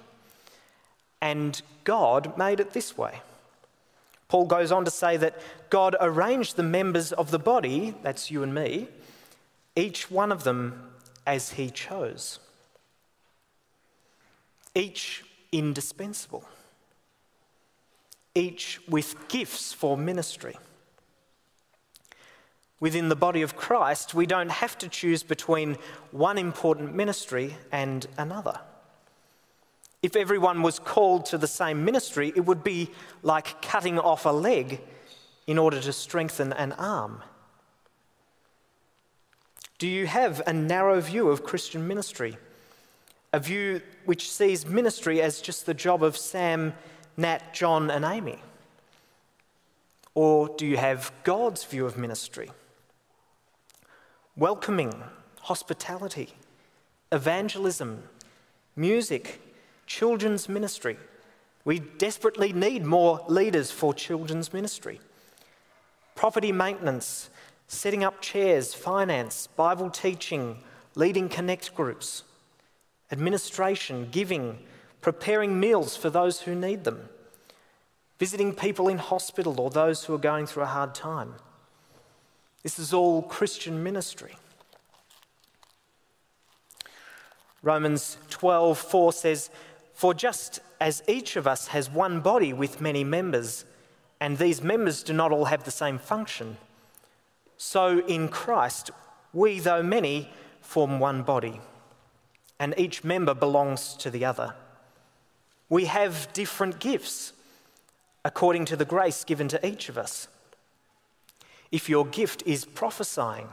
and 1.21 1.61
God 1.83 2.37
made 2.37 2.59
it 2.59 2.71
this 2.71 2.97
way. 2.97 3.21
Paul 4.29 4.45
goes 4.45 4.71
on 4.71 4.85
to 4.85 4.91
say 4.91 5.17
that 5.17 5.39
God 5.69 5.95
arranged 5.99 6.55
the 6.55 6.63
members 6.63 7.11
of 7.11 7.31
the 7.31 7.39
body, 7.39 7.93
that's 8.01 8.31
you 8.31 8.43
and 8.43 8.55
me, 8.55 8.87
each 9.77 10.09
one 10.09 10.31
of 10.31 10.43
them 10.43 10.91
as 11.25 11.51
he 11.51 11.69
chose. 11.69 12.39
Each 14.73 15.23
indispensable. 15.51 16.43
Each 18.33 18.81
with 18.89 19.29
gifts 19.29 19.71
for 19.73 19.95
ministry. 19.95 20.57
Within 22.79 23.09
the 23.09 23.15
body 23.15 23.41
of 23.41 23.55
Christ, 23.55 24.13
we 24.13 24.25
don't 24.25 24.51
have 24.51 24.77
to 24.79 24.89
choose 24.89 25.23
between 25.23 25.77
one 26.11 26.37
important 26.37 26.93
ministry 26.95 27.55
and 27.71 28.05
another. 28.17 28.59
If 30.03 30.15
everyone 30.15 30.61
was 30.61 30.79
called 30.79 31.25
to 31.27 31.37
the 31.37 31.47
same 31.47 31.83
ministry, 31.85 32.31
it 32.35 32.45
would 32.45 32.63
be 32.63 32.91
like 33.23 33.61
cutting 33.61 33.97
off 33.99 34.25
a 34.25 34.29
leg 34.29 34.81
in 35.47 35.57
order 35.57 35.79
to 35.81 35.93
strengthen 35.93 36.53
an 36.53 36.71
arm. 36.73 37.21
Do 39.79 39.87
you 39.87 40.07
have 40.07 40.41
a 40.47 40.53
narrow 40.53 40.99
view 40.99 41.29
of 41.29 41.43
Christian 41.43 41.87
ministry? 41.87 42.37
A 43.31 43.39
view 43.39 43.81
which 44.05 44.31
sees 44.31 44.65
ministry 44.65 45.21
as 45.21 45.39
just 45.39 45.67
the 45.67 45.73
job 45.75 46.01
of 46.01 46.17
Sam, 46.17 46.73
Nat, 47.15 47.53
John, 47.53 47.91
and 47.91 48.03
Amy? 48.03 48.39
Or 50.15 50.49
do 50.49 50.65
you 50.65 50.77
have 50.77 51.11
God's 51.23 51.63
view 51.63 51.85
of 51.85 51.95
ministry? 51.95 52.49
Welcoming, 54.35 55.03
hospitality, 55.41 56.29
evangelism, 57.11 58.01
music, 58.75 59.39
children's 59.85 60.49
ministry. 60.49 60.97
We 61.65 61.79
desperately 61.79 62.51
need 62.51 62.83
more 62.83 63.23
leaders 63.27 63.69
for 63.69 63.93
children's 63.93 64.53
ministry. 64.53 64.99
Property 66.15 66.51
maintenance, 66.51 67.29
setting 67.67 68.03
up 68.03 68.21
chairs, 68.21 68.73
finance, 68.73 69.47
Bible 69.55 69.89
teaching, 69.89 70.63
leading 70.95 71.29
connect 71.29 71.75
groups, 71.75 72.23
administration, 73.11 74.07
giving, 74.11 74.59
preparing 75.01 75.59
meals 75.59 75.95
for 75.95 76.09
those 76.09 76.41
who 76.41 76.55
need 76.55 76.83
them, 76.85 77.09
visiting 78.17 78.53
people 78.53 78.87
in 78.87 78.97
hospital 78.97 79.59
or 79.59 79.69
those 79.69 80.05
who 80.05 80.13
are 80.13 80.19
going 80.19 80.45
through 80.45 80.63
a 80.63 80.67
hard 80.67 80.95
time. 80.95 81.35
This 82.63 82.79
is 82.79 82.93
all 82.93 83.21
Christian 83.21 83.83
ministry. 83.83 84.35
Romans 87.61 88.17
12:4 88.29 89.11
says, 89.11 89.49
"For 89.93 90.13
just 90.13 90.59
as 90.79 91.03
each 91.07 91.35
of 91.35 91.47
us 91.47 91.67
has 91.67 91.89
one 91.89 92.21
body 92.21 92.53
with 92.53 92.81
many 92.81 93.03
members, 93.03 93.65
and 94.19 94.37
these 94.37 94.61
members 94.61 95.03
do 95.03 95.13
not 95.13 95.31
all 95.31 95.45
have 95.45 95.63
the 95.63 95.71
same 95.71 95.99
function, 95.99 96.57
so 97.57 97.99
in 97.99 98.29
Christ, 98.29 98.91
we, 99.33 99.59
though 99.59 99.83
many, 99.83 100.29
form 100.61 100.99
one 100.99 101.23
body, 101.23 101.59
and 102.59 102.73
each 102.77 103.03
member 103.03 103.33
belongs 103.33 103.95
to 103.95 104.09
the 104.09 104.25
other. 104.25 104.55
We 105.69 105.85
have 105.85 106.31
different 106.33 106.79
gifts 106.79 107.33
according 108.23 108.65
to 108.65 108.75
the 108.75 108.85
grace 108.85 109.23
given 109.23 109.47
to 109.49 109.65
each 109.65 109.89
of 109.89 109.97
us. 109.97 110.27
If 111.71 111.89
your 111.89 112.05
gift 112.05 112.43
is 112.45 112.65
prophesying, 112.65 113.49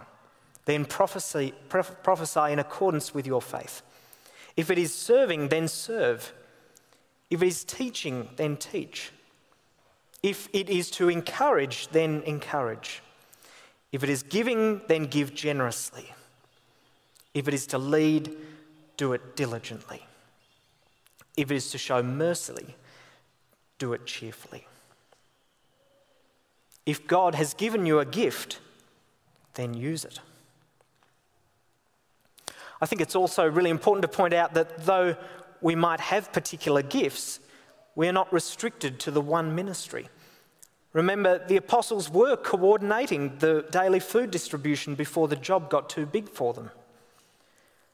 then 0.65 0.85
prophesy, 0.85 1.53
prophesy 1.69 2.53
in 2.53 2.59
accordance 2.59 3.15
with 3.15 3.27
your 3.27 3.43
faith. 3.43 3.83
If 4.57 4.71
it 4.71 4.79
is 4.79 4.95
serving, 4.95 5.49
then 5.49 5.69
serve. 5.69 6.33
If 7.31 7.43
it 7.43 7.47
is 7.47 7.65
teaching, 7.65 8.29
then 8.37 8.57
teach. 8.57 9.11
If 10.23 10.49
it 10.53 10.71
is 10.71 10.91
to 10.93 11.09
encourage, 11.09 11.89
then 11.89 12.23
encourage. 12.23 13.03
If 13.95 14.03
it 14.03 14.11
is 14.11 14.25
giving, 14.25 14.81
then 14.89 15.05
give 15.05 15.37
generously. 15.37 16.13
If 17.33 17.47
it 17.47 17.55
is 17.55 17.65
to 17.69 17.79
lead, 17.79 18.37
do 18.97 19.13
it 19.13 19.37
diligently. 19.37 20.05
If 21.37 21.53
it 21.53 21.55
is 21.55 21.71
to 21.71 21.79
show 21.79 22.03
mercy, 22.03 22.75
do 23.79 23.93
it 23.93 24.05
cheerfully. 24.05 24.67
If 26.85 27.07
God 27.07 27.37
has 27.37 27.55
given 27.55 27.87
you 27.87 28.01
a 28.01 28.05
gift, 28.05 28.59
then 29.55 29.75
use 29.75 30.05
it. 30.05 30.19
I 32.81 32.87
think 32.87 33.01
it's 33.01 33.15
also 33.15 33.49
really 33.49 33.71
important 33.71 34.03
to 34.03 34.09
point 34.09 34.35
out 34.35 34.55
that 34.55 34.87
though 34.87 35.15
we 35.61 35.77
might 35.77 36.01
have 36.01 36.33
particular 36.33 36.83
gifts, 36.83 37.39
we 37.95 38.09
are 38.09 38.13
not 38.13 38.33
restricted 38.33 38.99
to 38.99 39.13
the 39.13 39.21
one 39.21 39.55
ministry. 39.55 40.09
Remember, 40.95 41.45
the 41.45 41.57
apostles 41.57 42.09
were 42.09 42.37
coordinating 42.37 43.37
the 43.39 43.67
daily 43.71 43.99
food 43.99 44.31
distribution 44.31 44.95
before 44.95 45.27
the 45.27 45.37
job 45.37 45.69
got 45.69 45.91
too 45.91 46.07
big 46.07 46.29
for 46.29 46.55
them. 46.55 46.71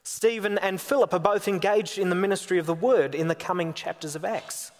Stephen 0.04 0.58
and 0.58 0.78
Philip 0.78 1.12
are 1.14 1.18
both 1.18 1.48
engaged 1.48 1.98
in 1.98 2.10
the 2.10 2.14
ministry 2.14 2.58
of 2.58 2.66
the 2.66 2.74
word 2.74 3.14
in 3.14 3.28
the 3.28 3.34
coming 3.34 3.72
chapters 3.72 4.14
of 4.14 4.24
Acts. 4.24 4.70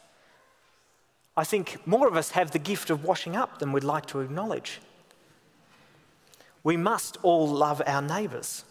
I 1.34 1.44
think 1.44 1.86
more 1.86 2.06
of 2.06 2.16
us 2.16 2.32
have 2.32 2.50
the 2.50 2.58
gift 2.58 2.90
of 2.90 3.04
washing 3.04 3.36
up 3.36 3.58
than 3.58 3.72
we'd 3.72 3.84
like 3.84 4.04
to 4.06 4.20
acknowledge. 4.20 4.80
We 6.62 6.76
must 6.76 7.16
all 7.22 7.48
love 7.48 7.80
our 7.86 8.02
neighbours, 8.02 8.64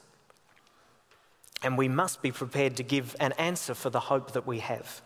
and 1.63 1.75
we 1.75 1.87
must 1.87 2.21
be 2.21 2.31
prepared 2.31 2.77
to 2.77 2.83
give 2.83 3.15
an 3.19 3.31
answer 3.33 3.73
for 3.73 3.89
the 3.89 3.99
hope 3.99 4.33
that 4.33 4.45
we 4.45 4.59
have. 4.59 5.01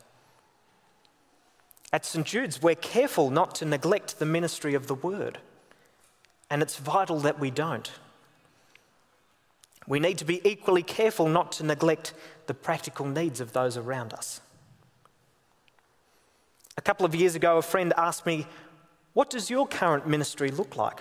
At 1.94 2.06
St. 2.06 2.26
Jude's, 2.26 2.60
we're 2.60 2.74
careful 2.74 3.30
not 3.30 3.54
to 3.56 3.66
neglect 3.66 4.18
the 4.18 4.26
ministry 4.26 4.74
of 4.74 4.88
the 4.88 4.96
word, 4.96 5.38
and 6.50 6.64
it's 6.64 6.78
vital 6.78 7.20
that 7.20 7.40
we 7.40 7.52
don't. 7.52 7.92
We 9.88 10.00
need 10.00 10.18
to 10.18 10.26
be 10.26 10.42
equally 10.44 10.82
careful 10.82 11.28
not 11.28 11.52
to 11.54 11.64
neglect 11.64 12.16
the 12.48 12.56
practical 12.56 13.06
needs 13.06 13.40
of 13.40 13.54
those 13.54 13.78
around 13.78 14.12
us. 14.12 14.42
A 16.76 16.82
couple 16.82 17.06
of 17.06 17.14
years 17.14 17.36
ago, 17.36 17.58
a 17.58 17.62
friend 17.62 17.94
asked 17.96 18.26
me, 18.26 18.48
What 19.14 19.30
does 19.30 19.52
your 19.52 19.68
current 19.68 20.08
ministry 20.08 20.50
look 20.50 20.76
like? 20.76 21.00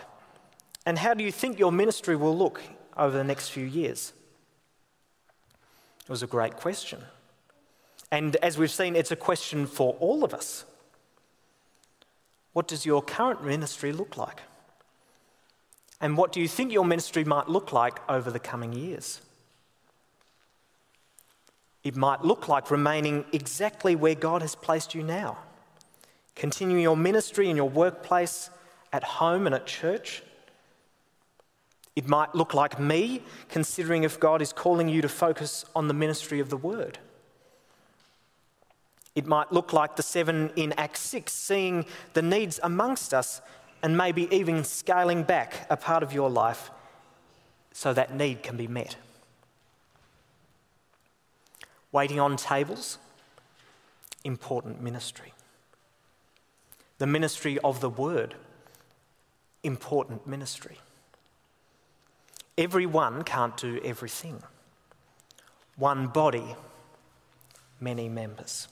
And 0.84 0.98
how 0.98 1.14
do 1.14 1.24
you 1.24 1.32
think 1.32 1.58
your 1.58 1.72
ministry 1.72 2.16
will 2.16 2.36
look 2.36 2.60
over 2.98 3.16
the 3.16 3.24
next 3.24 3.48
few 3.48 3.64
years? 3.64 4.12
It 6.02 6.10
was 6.10 6.22
a 6.22 6.26
great 6.26 6.56
question. 6.56 7.00
And 8.10 8.36
as 8.36 8.58
we've 8.58 8.70
seen, 8.70 8.94
it's 8.94 9.10
a 9.10 9.16
question 9.16 9.66
for 9.66 9.94
all 9.98 10.22
of 10.22 10.34
us. 10.34 10.66
What 12.52 12.68
does 12.68 12.84
your 12.84 13.02
current 13.02 13.44
ministry 13.44 13.92
look 13.92 14.16
like? 14.16 14.40
And 16.00 16.16
what 16.16 16.32
do 16.32 16.40
you 16.40 16.48
think 16.48 16.72
your 16.72 16.84
ministry 16.84 17.24
might 17.24 17.48
look 17.48 17.72
like 17.72 17.98
over 18.10 18.30
the 18.30 18.40
coming 18.40 18.72
years? 18.72 19.20
It 21.84 21.96
might 21.96 22.24
look 22.24 22.48
like 22.48 22.70
remaining 22.70 23.24
exactly 23.32 23.96
where 23.96 24.14
God 24.14 24.42
has 24.42 24.54
placed 24.54 24.94
you 24.94 25.02
now, 25.02 25.38
continuing 26.34 26.82
your 26.82 26.96
ministry 26.96 27.48
in 27.50 27.56
your 27.56 27.68
workplace, 27.68 28.50
at 28.92 29.02
home, 29.02 29.46
and 29.46 29.54
at 29.54 29.66
church. 29.66 30.22
It 31.94 32.08
might 32.08 32.34
look 32.34 32.54
like 32.54 32.78
me 32.78 33.22
considering 33.48 34.04
if 34.04 34.18
God 34.18 34.42
is 34.42 34.52
calling 34.52 34.88
you 34.88 35.02
to 35.02 35.08
focus 35.08 35.64
on 35.74 35.88
the 35.88 35.94
ministry 35.94 36.40
of 36.40 36.50
the 36.50 36.56
word. 36.56 36.98
It 39.14 39.26
might 39.26 39.52
look 39.52 39.72
like 39.72 39.96
the 39.96 40.02
seven 40.02 40.50
in 40.56 40.72
Acts 40.74 41.00
6, 41.00 41.32
seeing 41.32 41.84
the 42.14 42.22
needs 42.22 42.58
amongst 42.62 43.12
us 43.12 43.42
and 43.82 43.96
maybe 43.96 44.28
even 44.34 44.64
scaling 44.64 45.22
back 45.22 45.66
a 45.68 45.76
part 45.76 46.02
of 46.02 46.12
your 46.12 46.30
life 46.30 46.70
so 47.72 47.92
that 47.92 48.14
need 48.14 48.42
can 48.42 48.56
be 48.56 48.66
met. 48.66 48.96
Waiting 51.90 52.20
on 52.20 52.36
tables, 52.36 52.98
important 54.24 54.80
ministry. 54.80 55.32
The 56.98 57.06
ministry 57.06 57.58
of 57.58 57.80
the 57.80 57.90
word, 57.90 58.34
important 59.62 60.26
ministry. 60.26 60.78
Everyone 62.56 63.24
can't 63.24 63.56
do 63.56 63.80
everything. 63.84 64.42
One 65.76 66.06
body, 66.06 66.54
many 67.80 68.08
members. 68.08 68.68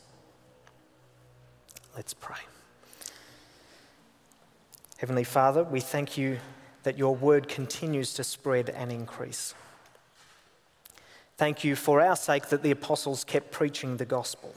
Let's 1.96 2.14
pray. 2.14 2.36
Heavenly 4.98 5.24
Father, 5.24 5.64
we 5.64 5.80
thank 5.80 6.18
you 6.18 6.38
that 6.82 6.98
your 6.98 7.14
word 7.14 7.48
continues 7.48 8.14
to 8.14 8.24
spread 8.24 8.70
and 8.70 8.92
increase. 8.92 9.54
Thank 11.36 11.64
you 11.64 11.74
for 11.74 12.00
our 12.00 12.16
sake 12.16 12.48
that 12.48 12.62
the 12.62 12.70
apostles 12.70 13.24
kept 13.24 13.50
preaching 13.50 13.96
the 13.96 14.04
gospel. 14.04 14.54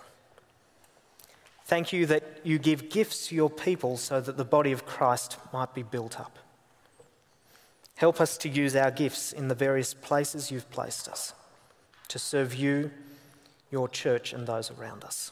Thank 1.66 1.94
you 1.94 2.06
that 2.08 2.42
you 2.44 2.60
give 2.60 2.90
gifts 2.90 3.28
to 3.28 3.36
your 3.36 3.50
people 3.50 3.98
so 3.98 4.20
that 4.20 4.38
the 4.38 4.46
body 4.46 4.72
of 4.72 4.86
Christ 4.86 5.38
might 5.54 5.74
be 5.74 5.84
built 5.84 6.20
up. 6.20 6.38
Help 7.96 8.20
us 8.20 8.38
to 8.38 8.50
use 8.50 8.76
our 8.76 8.92
gifts 8.92 9.32
in 9.32 9.48
the 9.48 9.56
various 9.56 9.94
places 9.94 10.52
you've 10.52 10.70
placed 10.72 11.08
us 11.08 11.34
to 12.10 12.20
serve 12.20 12.54
you, 12.54 12.92
your 13.72 13.88
church, 13.88 14.34
and 14.34 14.46
those 14.46 14.70
around 14.72 15.04
us. 15.04 15.32